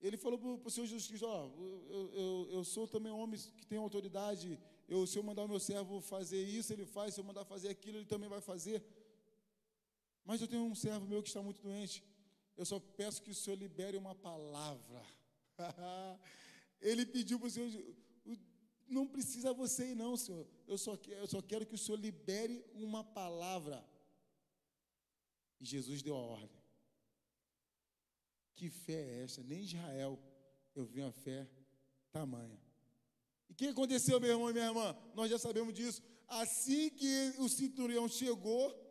[0.00, 3.66] Ele falou para o Senhor Jesus Cristo: Ó, eu, eu, eu, sou também homem que
[3.66, 4.58] tem autoridade.
[4.88, 7.14] Eu, se eu mandar o meu servo fazer isso, ele faz.
[7.14, 8.84] Se eu mandar fazer aquilo, ele também vai fazer.
[10.24, 12.04] Mas eu tenho um servo meu que está muito doente.
[12.56, 15.02] Eu só peço que o Senhor libere uma palavra.
[16.80, 17.70] Ele pediu para o Senhor,
[18.88, 20.46] não precisa você ir, não, Senhor.
[20.66, 23.84] Eu só, quero, eu só quero que o Senhor libere uma palavra.
[25.60, 26.62] E Jesus deu a ordem.
[28.54, 29.42] Que fé é esta?
[29.42, 30.18] Nem Israel
[30.74, 31.48] eu vi uma fé
[32.10, 32.60] tamanha.
[33.48, 34.96] E o que aconteceu, meu irmão e minha irmã?
[35.14, 36.02] Nós já sabemos disso.
[36.28, 38.82] Assim que o centurião chegou,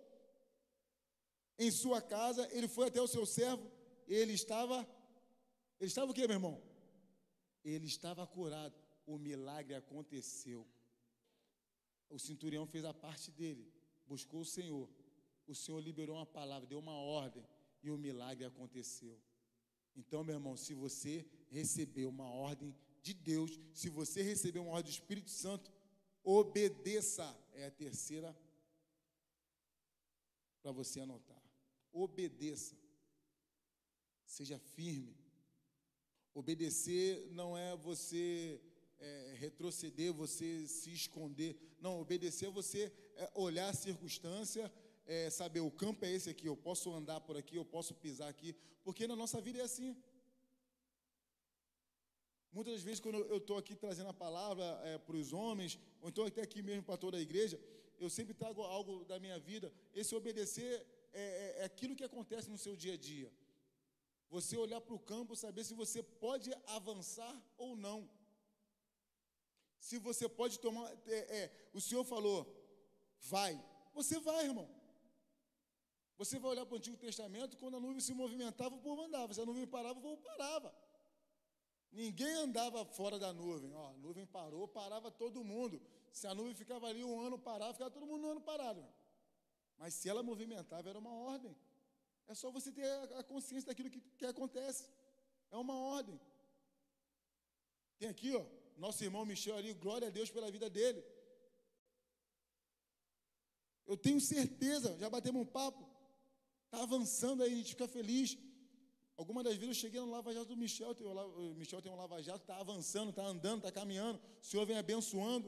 [1.62, 3.72] em sua casa, ele foi até o seu servo,
[4.08, 4.78] ele estava,
[5.80, 6.60] ele estava o que, meu irmão?
[7.64, 8.81] Ele estava curado.
[9.06, 10.68] O milagre aconteceu.
[12.10, 13.72] O centurião fez a parte dele,
[14.06, 14.90] buscou o Senhor.
[15.48, 17.46] O Senhor liberou uma palavra, deu uma ordem
[17.82, 19.20] e o milagre aconteceu.
[19.96, 24.92] Então, meu irmão, se você recebeu uma ordem de Deus, se você recebeu uma ordem
[24.92, 25.72] do Espírito Santo,
[26.24, 27.38] obedeça.
[27.54, 28.38] É a terceira
[30.62, 31.42] para você anotar
[31.92, 32.76] obedeça.
[34.26, 35.14] seja firme.
[36.34, 38.62] Obedecer não é você
[39.02, 41.58] é, retroceder, você se esconder.
[41.80, 44.72] Não, obedecer você é, olhar a circunstância,
[45.06, 48.30] é, saber o campo é esse aqui, eu posso andar por aqui, eu posso pisar
[48.30, 49.96] aqui, porque na nossa vida é assim.
[52.54, 56.10] Muitas das vezes, quando eu estou aqui trazendo a palavra é, para os homens, ou
[56.10, 57.60] então até aqui mesmo para toda a igreja,
[57.98, 59.72] eu sempre trago algo da minha vida.
[59.94, 63.32] Esse obedecer é, é, é aquilo que acontece no seu dia a dia.
[64.30, 68.10] Você olhar para o campo, saber se você pode avançar ou não.
[69.82, 70.88] Se você pode tomar.
[71.08, 72.40] É, é, o Senhor falou,
[73.20, 73.60] vai.
[73.96, 74.70] Você vai, irmão.
[76.20, 79.34] Você vai olhar para o Antigo Testamento, quando a nuvem se movimentava, o povo andava.
[79.34, 80.72] Se a nuvem parava, o povo parava.
[81.92, 83.74] Ninguém andava fora da nuvem.
[83.74, 85.82] Ó, a nuvem parou, parava todo mundo.
[86.14, 88.86] Se a nuvem ficava ali um ano parado, ficava todo mundo um ano parado.
[89.80, 91.58] Mas se ela movimentava, era uma ordem.
[92.28, 94.88] É só você ter a consciência daquilo que, que acontece.
[95.50, 96.22] É uma ordem.
[97.98, 98.46] Tem aqui, ó,
[98.84, 101.02] nosso irmão Michel ali, glória a Deus pela vida dele.
[103.92, 105.84] Eu tenho certeza, já batemos um papo,
[106.66, 108.38] está avançando aí, a gente fica feliz.
[109.22, 110.92] Algumas das vezes eu cheguei no Lava Jato do Michel,
[111.44, 114.78] o Michel tem um Lava Jato, está avançando, está andando, está caminhando, o Senhor vem
[114.78, 115.48] abençoando.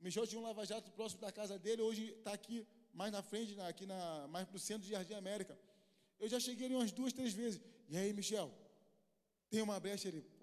[0.00, 3.22] O Michel tinha um Lava Jato próximo da casa dele, hoje está aqui mais na
[3.22, 5.58] frente, aqui na, mais para o centro de Jardim América.
[6.18, 7.60] Eu já cheguei ali umas duas, três vezes.
[7.88, 8.50] E aí, Michel,
[9.50, 10.10] tem uma brecha?
[10.10, 10.39] Cara,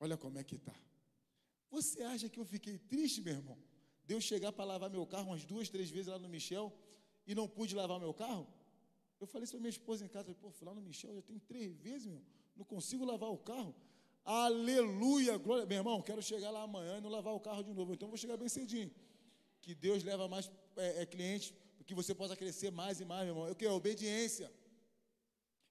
[0.00, 0.74] olha como é que está.
[1.70, 3.58] Você acha que eu fiquei triste, meu irmão?
[4.04, 6.72] De eu chegar para lavar meu carro umas duas, três vezes lá no Michel
[7.26, 8.46] e não pude lavar meu carro?
[9.20, 11.38] Eu falei isso para minha esposa em casa, pô, fui lá no Michel, já tem
[11.38, 12.22] três vezes, meu,
[12.56, 13.74] não consigo lavar o carro.
[14.24, 15.64] Aleluia, glória.
[15.64, 17.94] Meu irmão, quero chegar lá amanhã e não lavar o carro de novo.
[17.94, 18.90] Então vou chegar bem cedinho.
[19.62, 21.54] Que Deus leva mais é, é, clientes,
[21.86, 23.48] que você possa crescer mais e mais, meu irmão.
[23.48, 23.66] É o que?
[23.66, 24.52] Obediência.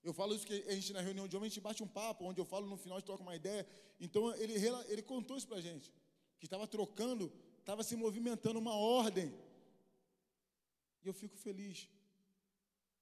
[0.07, 2.23] Eu falo isso que a gente na reunião de homem, a gente bate um papo,
[2.23, 3.67] onde eu falo no final, a gente troca uma ideia.
[3.99, 4.53] Então ele,
[4.87, 5.93] ele contou isso para a gente.
[6.39, 7.29] Que estava trocando,
[7.59, 9.33] estava se movimentando uma ordem.
[11.03, 11.89] E eu fico feliz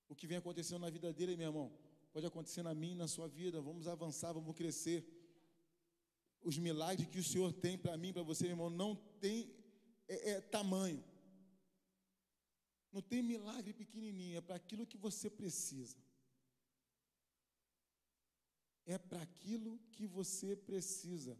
[0.09, 1.71] o que vem acontecendo na vida dele, meu irmão,
[2.11, 3.61] pode acontecer na minha na sua vida.
[3.61, 5.05] Vamos avançar, vamos crescer.
[6.41, 9.47] Os milagres que o Senhor tem para mim, para você, meu irmão, não tem
[10.07, 11.03] é, é, tamanho.
[12.91, 16.03] Não tem milagre pequenininho, é para aquilo que você precisa.
[18.86, 21.38] É para aquilo que você precisa.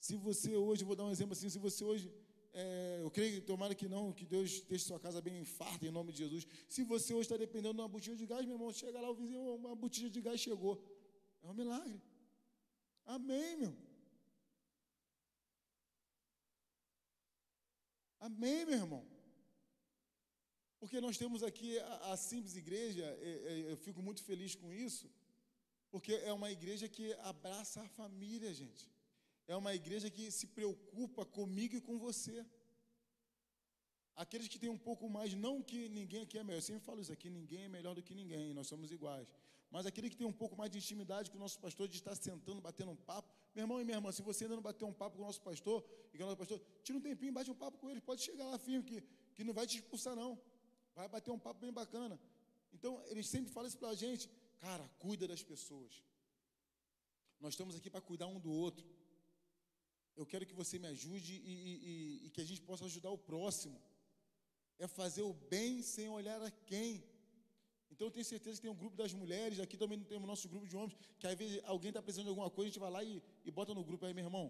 [0.00, 2.12] Se você hoje, vou dar um exemplo assim, se você hoje
[2.52, 6.12] é, eu creio, tomara que não, que Deus deixe sua casa bem farta em nome
[6.12, 6.46] de Jesus.
[6.68, 9.14] Se você hoje está dependendo de uma botija de gás, meu irmão, chega lá, o
[9.14, 10.84] vizinho, uma botija de gás chegou.
[11.42, 12.00] É um milagre.
[13.06, 13.74] Amém, meu.
[18.20, 19.04] Amém, meu irmão.
[20.78, 24.72] Porque nós temos aqui a, a simples igreja, é, é, eu fico muito feliz com
[24.72, 25.10] isso,
[25.92, 28.84] porque é uma igreja que abraça a família, gente
[29.46, 32.44] é uma igreja que se preocupa comigo e com você.
[34.14, 37.00] Aqueles que têm um pouco mais, não que ninguém aqui é melhor, eu sempre falo
[37.00, 39.28] isso aqui, ninguém é melhor do que ninguém, nós somos iguais.
[39.70, 42.14] Mas aquele que tem um pouco mais de intimidade com o nosso pastor, de estar
[42.14, 44.92] sentando, batendo um papo, meu irmão e minha irmã, se você ainda não bateu um
[44.92, 45.82] papo com o nosso pastor,
[46.12, 48.44] e com o nosso pastor, tira um tempinho, bate um papo com ele, pode chegar
[48.44, 49.02] lá firme, que,
[49.34, 50.38] que não vai te expulsar não,
[50.94, 52.20] vai bater um papo bem bacana.
[52.74, 54.30] Então, eles sempre falam isso para a gente,
[54.64, 55.92] cara, cuida das pessoas.
[57.40, 58.86] Nós estamos aqui para cuidar um do outro.
[60.20, 63.18] Eu quero que você me ajude e, e, e, que a gente possa ajudar o
[63.30, 63.78] próximo.
[64.78, 67.02] É fazer o bem sem olhar a quem.
[67.90, 70.66] Então eu tenho certeza que tem um grupo das mulheres, aqui também temos nosso grupo
[70.66, 73.02] de homens, que às vezes alguém está precisando de alguma coisa, a gente vai lá
[73.04, 74.46] e, e bota no grupo aí, meu irmão.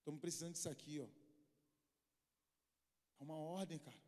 [0.00, 1.08] Estamos precisando disso aqui, ó.
[3.20, 4.00] É uma ordem, cara.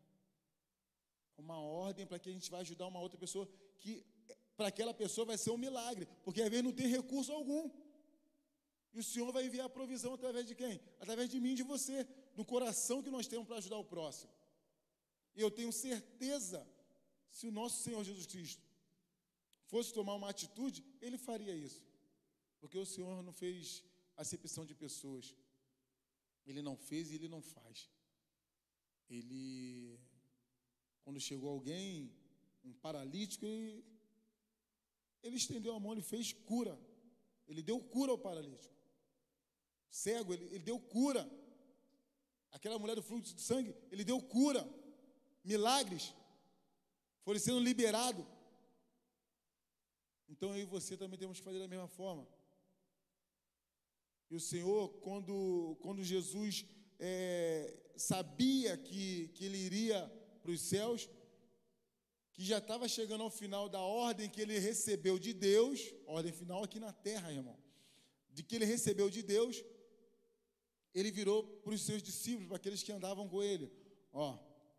[1.38, 3.48] É uma ordem para que a gente vai ajudar uma outra pessoa
[3.78, 4.04] que
[4.60, 7.70] para aquela pessoa vai ser um milagre, porque às vezes não tem recurso algum.
[8.92, 10.78] E o Senhor vai enviar a provisão através de quem?
[10.98, 12.06] Através de mim de você,
[12.36, 14.30] do coração que nós temos para ajudar o próximo.
[15.34, 16.60] E eu tenho certeza,
[17.30, 18.62] se o nosso Senhor Jesus Cristo
[19.64, 21.82] fosse tomar uma atitude, ele faria isso.
[22.60, 23.82] Porque o Senhor não fez
[24.14, 25.34] acepção de pessoas.
[26.44, 27.88] Ele não fez e ele não faz.
[29.08, 29.98] Ele,
[31.02, 32.12] quando chegou alguém,
[32.62, 33.82] um paralítico, ele,
[35.22, 36.78] ele estendeu a mão e fez cura.
[37.46, 38.80] Ele deu cura ao paralítico
[39.90, 41.28] cego, ele, ele deu cura.
[42.52, 44.66] Aquela mulher do fluxo de sangue, ele deu cura.
[45.44, 46.14] Milagres
[47.22, 48.24] foram sendo liberados.
[50.28, 52.26] Então eu e você também temos que fazer da mesma forma.
[54.30, 56.64] E o Senhor, quando, quando Jesus
[56.98, 60.08] é, sabia que, que ele iria
[60.40, 61.08] para os céus,
[62.40, 66.64] que já estava chegando ao final da ordem que ele recebeu de Deus, ordem final
[66.64, 67.54] aqui na terra, irmão,
[68.30, 69.62] de que ele recebeu de Deus,
[70.94, 73.70] ele virou para os seus discípulos, para aqueles que andavam com ele:
[74.10, 74.38] Ó,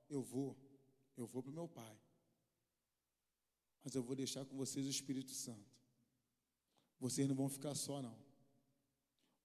[0.10, 0.58] eu vou,
[1.16, 1.96] eu vou para o meu Pai,
[3.84, 5.72] mas eu vou deixar com vocês o Espírito Santo.
[7.00, 8.18] Vocês não vão ficar só, não.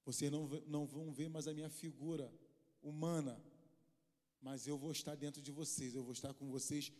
[0.06, 2.32] Vocês não, não vão ver mais a minha figura
[2.80, 3.38] humana,
[4.40, 6.90] mas eu vou estar dentro de vocês, eu vou estar com vocês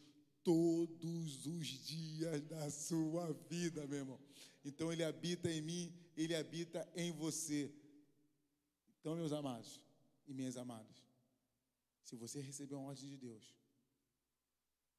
[0.47, 4.21] todos os dias da sua vida, meu irmão.
[4.65, 7.75] Então ele habita em mim, ele habita em você.
[9.01, 9.81] Então, meus amados
[10.25, 11.03] e minhas amadas,
[12.01, 13.57] se você receber uma ordem de Deus,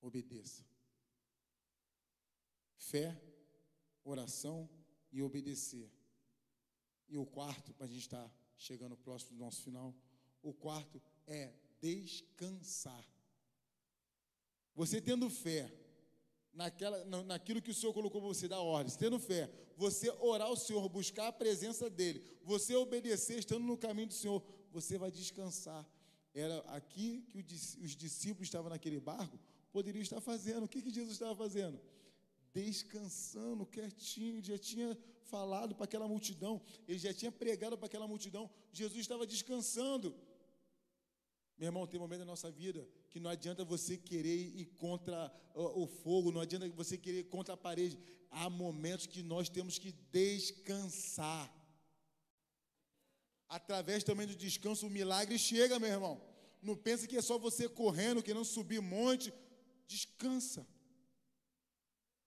[0.02, 0.66] obedeça.
[2.76, 3.18] Fé,
[4.04, 4.70] oração
[5.14, 5.90] e obedecer.
[7.08, 9.96] E o quarto, para a gente estar tá chegando próximo do nosso final,
[10.44, 13.17] o quarto é descansar.
[14.78, 15.74] Você tendo fé
[16.54, 20.56] naquela, naquilo que o Senhor colocou para você da ordem, tendo fé, você orar ao
[20.56, 24.40] Senhor, buscar a presença dEle, você obedecer, estando no caminho do Senhor,
[24.72, 25.84] você vai descansar.
[26.32, 27.40] Era aqui que
[27.82, 29.40] os discípulos estavam naquele barco,
[29.72, 30.66] poderiam estar fazendo.
[30.66, 31.82] O que, que Jesus estava fazendo?
[32.54, 38.48] Descansando, quietinho, já tinha falado para aquela multidão, ele já tinha pregado para aquela multidão,
[38.72, 40.16] Jesus estava descansando.
[41.58, 45.88] Meu irmão, tem momento da nossa vida que não adianta você querer ir contra o
[45.88, 47.98] fogo, não adianta você querer ir contra a parede.
[48.30, 51.54] Há momentos que nós temos que descansar.
[53.48, 56.22] Através também do descanso, o milagre chega, meu irmão.
[56.62, 59.34] Não pense que é só você correndo, querendo subir monte.
[59.88, 60.68] Descansa.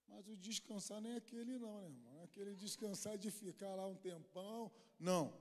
[0.09, 2.20] Mas o descansar nem é aquele, não, né, irmão?
[2.20, 4.72] É aquele descansar de ficar lá um tempão.
[4.99, 5.33] Não.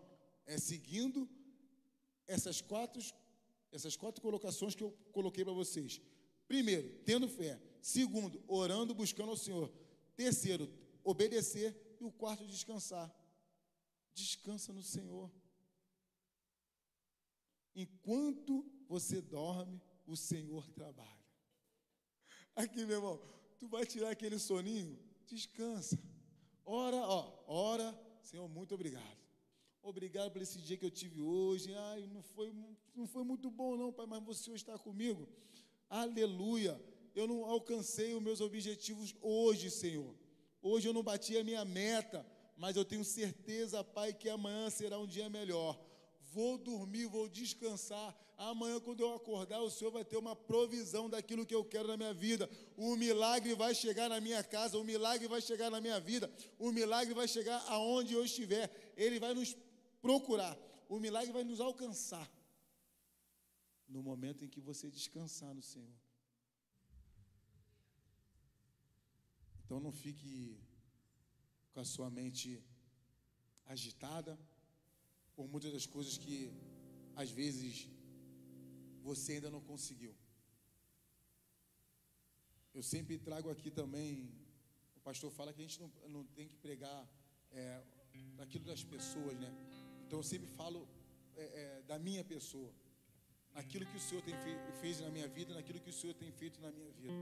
[0.46, 1.30] É seguindo
[2.28, 3.02] essas quatro
[3.72, 6.02] essas quatro colocações que eu coloquei para vocês.
[6.48, 7.62] Primeiro, tendo fé.
[7.82, 9.72] Segundo, orando, buscando ao Senhor.
[10.16, 10.70] Terceiro,
[11.04, 11.76] obedecer.
[12.00, 13.14] E o quarto, descansar.
[14.14, 15.32] Descansa no Senhor.
[17.76, 21.20] Enquanto você dorme, o Senhor trabalha.
[22.56, 23.22] Aqui, meu irmão,
[23.60, 24.98] tu vai tirar aquele soninho?
[25.28, 25.98] Descansa.
[26.66, 29.19] Ora, ó, ora, Senhor, muito obrigado.
[29.82, 31.74] Obrigado por esse dia que eu tive hoje.
[31.74, 32.54] Ai, não foi,
[32.96, 35.28] não foi muito bom, não, Pai, mas você está comigo.
[35.90, 36.80] Aleluia.
[37.16, 40.14] Eu não alcancei os meus objetivos hoje, Senhor.
[40.62, 42.26] Hoje eu não bati a minha meta,
[42.58, 45.80] mas eu tenho certeza, Pai, que amanhã será um dia melhor.
[46.32, 48.16] Vou dormir, vou descansar.
[48.38, 51.98] Amanhã, quando eu acordar, o Senhor vai ter uma provisão daquilo que eu quero na
[51.98, 52.50] minha vida.
[52.78, 56.72] O milagre vai chegar na minha casa, o milagre vai chegar na minha vida, o
[56.72, 58.94] milagre vai chegar aonde eu estiver.
[58.96, 59.56] Ele vai nos
[60.02, 60.58] procurar.
[60.88, 62.28] O milagre vai nos alcançar
[63.88, 65.96] no momento em que você descansar no Senhor.
[69.64, 70.60] Então não fique
[71.74, 72.64] com a sua mente
[73.66, 74.38] agitada
[75.36, 76.52] por muitas das coisas que
[77.16, 77.88] às vezes
[79.02, 80.16] você ainda não conseguiu.
[82.74, 84.32] Eu sempre trago aqui também,
[84.96, 87.00] o pastor fala que a gente não, não tem que pregar
[87.52, 87.84] é,
[88.38, 89.52] daquilo das pessoas, né?
[90.10, 90.88] Então eu sempre falo
[91.38, 92.72] é, é, da minha pessoa,
[93.54, 96.32] naquilo que o Senhor tem fe fez na minha vida, naquilo que o Senhor tem
[96.32, 97.14] feito na minha vida.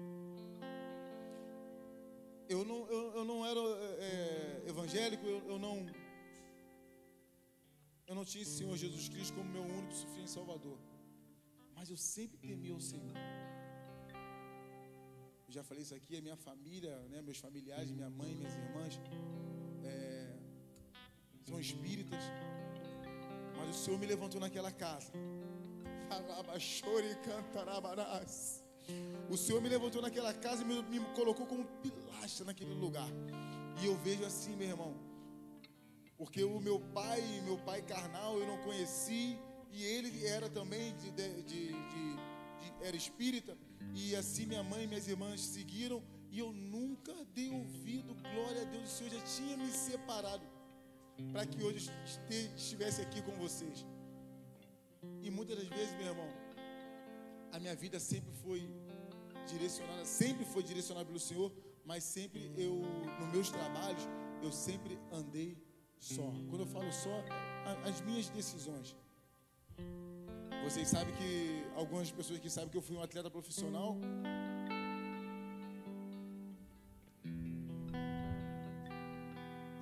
[2.48, 5.86] Eu não, eu, eu não era é, evangélico, eu, eu, não
[8.08, 10.80] eu não tinha esse Senhor Jesus Cristo como meu único suficiente Salvador,
[11.76, 13.12] mas eu sempre temi ao Senhor.
[15.46, 18.98] Eu já falei isso aqui, a minha família, né, meus familiares, minha mãe, minhas irmãs,
[19.84, 20.38] é,
[21.44, 22.24] são espíritas.
[23.58, 25.12] Mas o Senhor me levantou naquela casa.
[29.30, 33.10] O Senhor me levantou naquela casa e me, colocou como pilastra naquele lugar.
[33.82, 34.96] E eu vejo assim, meu irmão.
[36.18, 39.38] Porque o meu pai, meu pai carnal, eu não conheci.
[39.72, 42.18] E ele era também de, de, de, de
[42.82, 43.58] era espírita.
[43.94, 46.02] E assim minha mãe e minhas irmãs seguiram.
[46.32, 50.57] E eu nunca dei ouvido, glória a Deus, o Senhor já tinha me separado
[51.32, 51.90] para que hoje
[52.56, 53.86] estivesse aqui com vocês.
[55.22, 56.30] E muitas das vezes, meu irmão,
[57.52, 58.70] a minha vida sempre foi
[59.48, 61.52] direcionada, sempre foi direcionada pelo Senhor,
[61.86, 62.82] mas sempre eu,
[63.20, 64.04] nos meus trabalhos,
[64.42, 65.58] eu sempre andei
[65.98, 66.32] só.
[66.50, 67.24] Quando eu falo só,
[67.86, 68.96] as minhas decisões.
[70.64, 73.98] Vocês sabem que, algumas pessoas que sabem que eu fui um atleta profissional,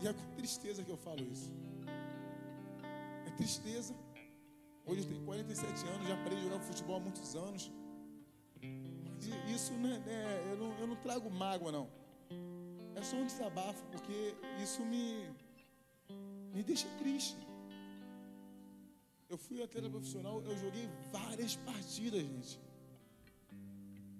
[0.08, 1.50] É com tristeza que eu falo isso.
[3.26, 3.96] É tristeza.
[4.86, 7.72] Hoje eu tenho 47 anos, já parei de jogar futebol há muitos anos.
[9.48, 10.04] isso né,
[10.52, 11.90] eu, não, eu não trago mágoa, não.
[12.94, 15.28] É só um desabafo, porque isso me,
[16.54, 17.36] me deixa triste.
[19.28, 22.60] Eu fui atleta profissional, eu joguei várias partidas, gente.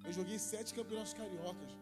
[0.04, 1.78] Eu joguei sete campeonatos cariocas.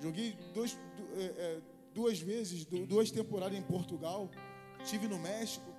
[0.00, 0.78] Joguei dois,
[1.16, 4.30] é, é, duas vezes, duas temporadas em Portugal.
[4.84, 5.70] Tive no México.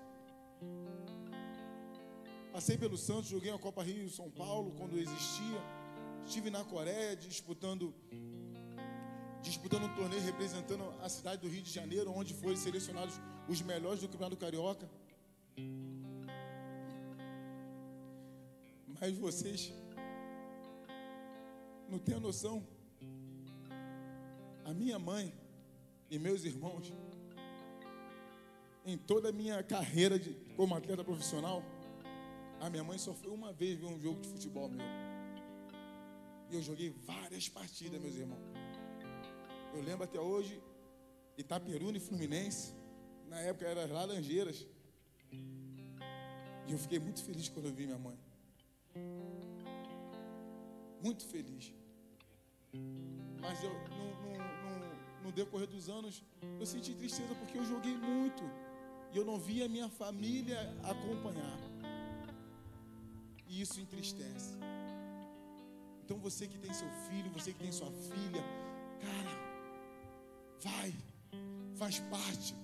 [2.53, 5.61] Passei pelo Santos, joguei a Copa Rio São Paulo quando existia.
[6.25, 7.93] Estive na Coreia disputando
[9.41, 13.15] disputando um torneio representando a cidade do Rio de Janeiro, onde foram selecionados
[13.47, 14.89] os melhores do Campeonato Carioca.
[18.99, 19.71] Mas vocês
[21.87, 22.65] não têm noção.
[24.63, 25.31] A minha mãe
[26.09, 26.93] e meus irmãos,
[28.85, 31.63] em toda a minha carreira de, como atleta profissional,
[32.59, 34.85] a minha mãe só foi uma vez ver um jogo de futebol meu.
[36.49, 38.43] E eu joguei várias partidas, meus irmãos.
[39.73, 40.61] Eu lembro até hoje,
[41.37, 42.73] Itaperuna e Fluminense,
[43.27, 44.65] na época eram as Laranjeiras.
[46.67, 48.17] E eu fiquei muito feliz quando eu vi minha mãe.
[51.03, 51.73] Muito feliz.
[53.41, 54.54] Mas eu, no, no,
[55.25, 56.23] no, decorrer dos anos,
[56.59, 58.43] eu senti tristeza porque eu joguei muito.
[59.11, 61.59] E eu não via minha família acompanhar.
[63.47, 64.53] E isso entristece.
[66.03, 68.43] Então você que tem seu filho, você que tem sua filha,
[69.01, 69.35] cara,
[70.61, 70.93] vai,
[71.75, 72.55] faz parte,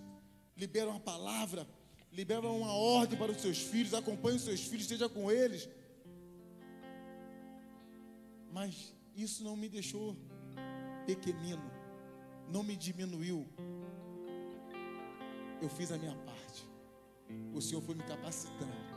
[0.56, 1.68] libera uma palavra,
[2.12, 5.68] libera uma ordem para os seus filhos, acompanhe os seus filhos, esteja com eles.
[8.52, 10.16] Mas isso não me deixou
[11.06, 11.64] pequenino,
[12.52, 13.48] não me diminuiu.
[15.62, 16.68] Eu fiz a minha parte.
[17.54, 18.92] O Senhor foi me capacitando.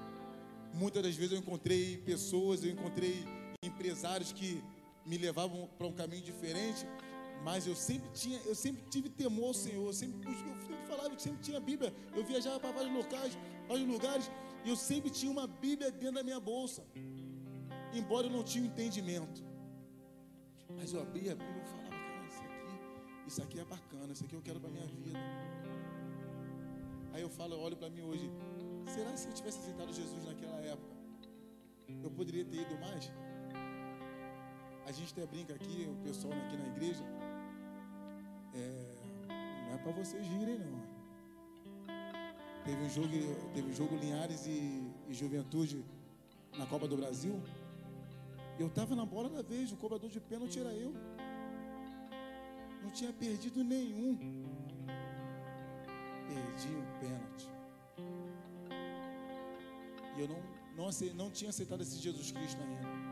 [0.72, 3.24] Muitas das vezes eu encontrei pessoas, eu encontrei
[3.62, 4.62] empresários que
[5.06, 6.84] me levavam para um caminho diferente,
[7.44, 11.14] mas eu sempre tinha, eu sempre tive temor ao Senhor, eu sempre, eu sempre falava
[11.14, 11.94] que sempre tinha Bíblia.
[12.16, 13.38] Eu viajava para vários locais,
[13.68, 14.30] vários lugares,
[14.64, 16.84] e eu sempre tinha uma Bíblia dentro da minha bolsa.
[17.92, 19.44] Embora eu não tinha entendimento.
[20.76, 21.83] Mas eu abria a Bíblia e falava,
[23.26, 25.18] isso aqui é bacana, isso aqui eu quero para minha vida.
[27.12, 28.30] Aí eu falo, eu olho para mim hoje,
[28.86, 30.94] será que se eu tivesse aceitado Jesus naquela época,
[32.02, 33.10] eu poderia ter ido mais?
[34.86, 37.04] A gente até brinca aqui, o pessoal aqui na igreja,
[38.54, 38.94] é,
[39.66, 40.94] não é para vocês rirem, não.
[42.64, 43.08] Teve um jogo,
[43.52, 45.84] teve um jogo Linhares e, e Juventude
[46.58, 47.40] na Copa do Brasil.
[48.58, 50.94] Eu estava na bola da vez, o cobrador de pênalti era eu.
[52.84, 54.16] Não tinha perdido nenhum.
[56.28, 57.48] Perdi um pênalti.
[60.16, 60.42] E eu não,
[60.76, 63.04] não, não tinha aceitado esse Jesus Cristo ainda.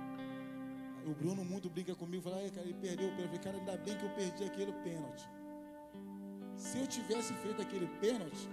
[1.07, 3.23] O Bruno muito brinca comigo, fala, cara, ele perdeu o pênalti.
[3.23, 5.29] Eu falei, cara, ainda bem que eu perdi aquele pênalti.
[6.57, 8.49] Se eu tivesse feito aquele pênalti,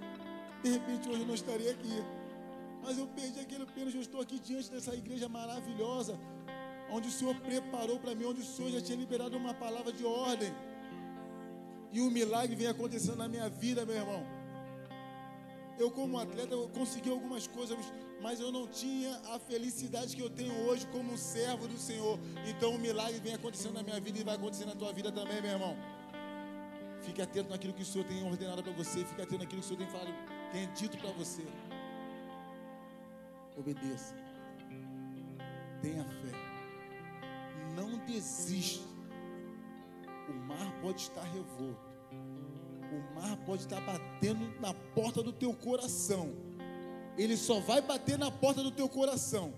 [0.64, 2.04] de repente hoje eu não estaria aqui.
[2.82, 6.18] Mas eu perdi aquele pênalti, eu estou aqui diante dessa igreja maravilhosa,
[6.90, 10.06] onde o Senhor preparou para mim, onde o Senhor já tinha liberado uma palavra de
[10.06, 10.52] ordem.
[11.92, 14.24] E um milagre vem acontecendo na minha vida, meu irmão.
[15.78, 17.78] Eu, como atleta, eu consegui algumas coisas,
[18.22, 22.20] mas eu não tinha a felicidade que eu tenho hoje como servo do Senhor.
[22.46, 25.42] Então o milagre vem acontecendo na minha vida e vai acontecer na tua vida também,
[25.42, 25.76] meu irmão.
[27.02, 29.70] Fique atento naquilo que o Senhor tem ordenado para você, fique atento naquilo que o
[29.70, 30.14] Senhor tem falado,
[30.52, 31.46] tem dito para você.
[33.58, 34.16] Obedeça.
[35.82, 36.32] Tenha fé.
[37.74, 38.99] Não desista.
[40.30, 41.90] O mar pode estar revolto.
[42.12, 46.50] O mar pode estar batendo na porta do teu coração
[47.22, 49.54] ele só vai bater na porta do teu coração,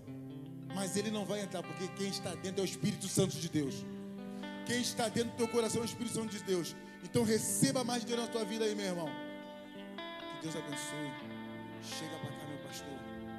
[0.74, 3.86] mas ele não vai entrar, porque quem está dentro é o Espírito Santo de Deus.
[4.66, 6.74] Quem está dentro do teu coração é o Espírito Santo de Deus.
[7.04, 9.06] Então receba mais de Deus na tua vida aí, meu irmão.
[9.06, 11.12] Que Deus abençoe.
[11.82, 12.31] Chega para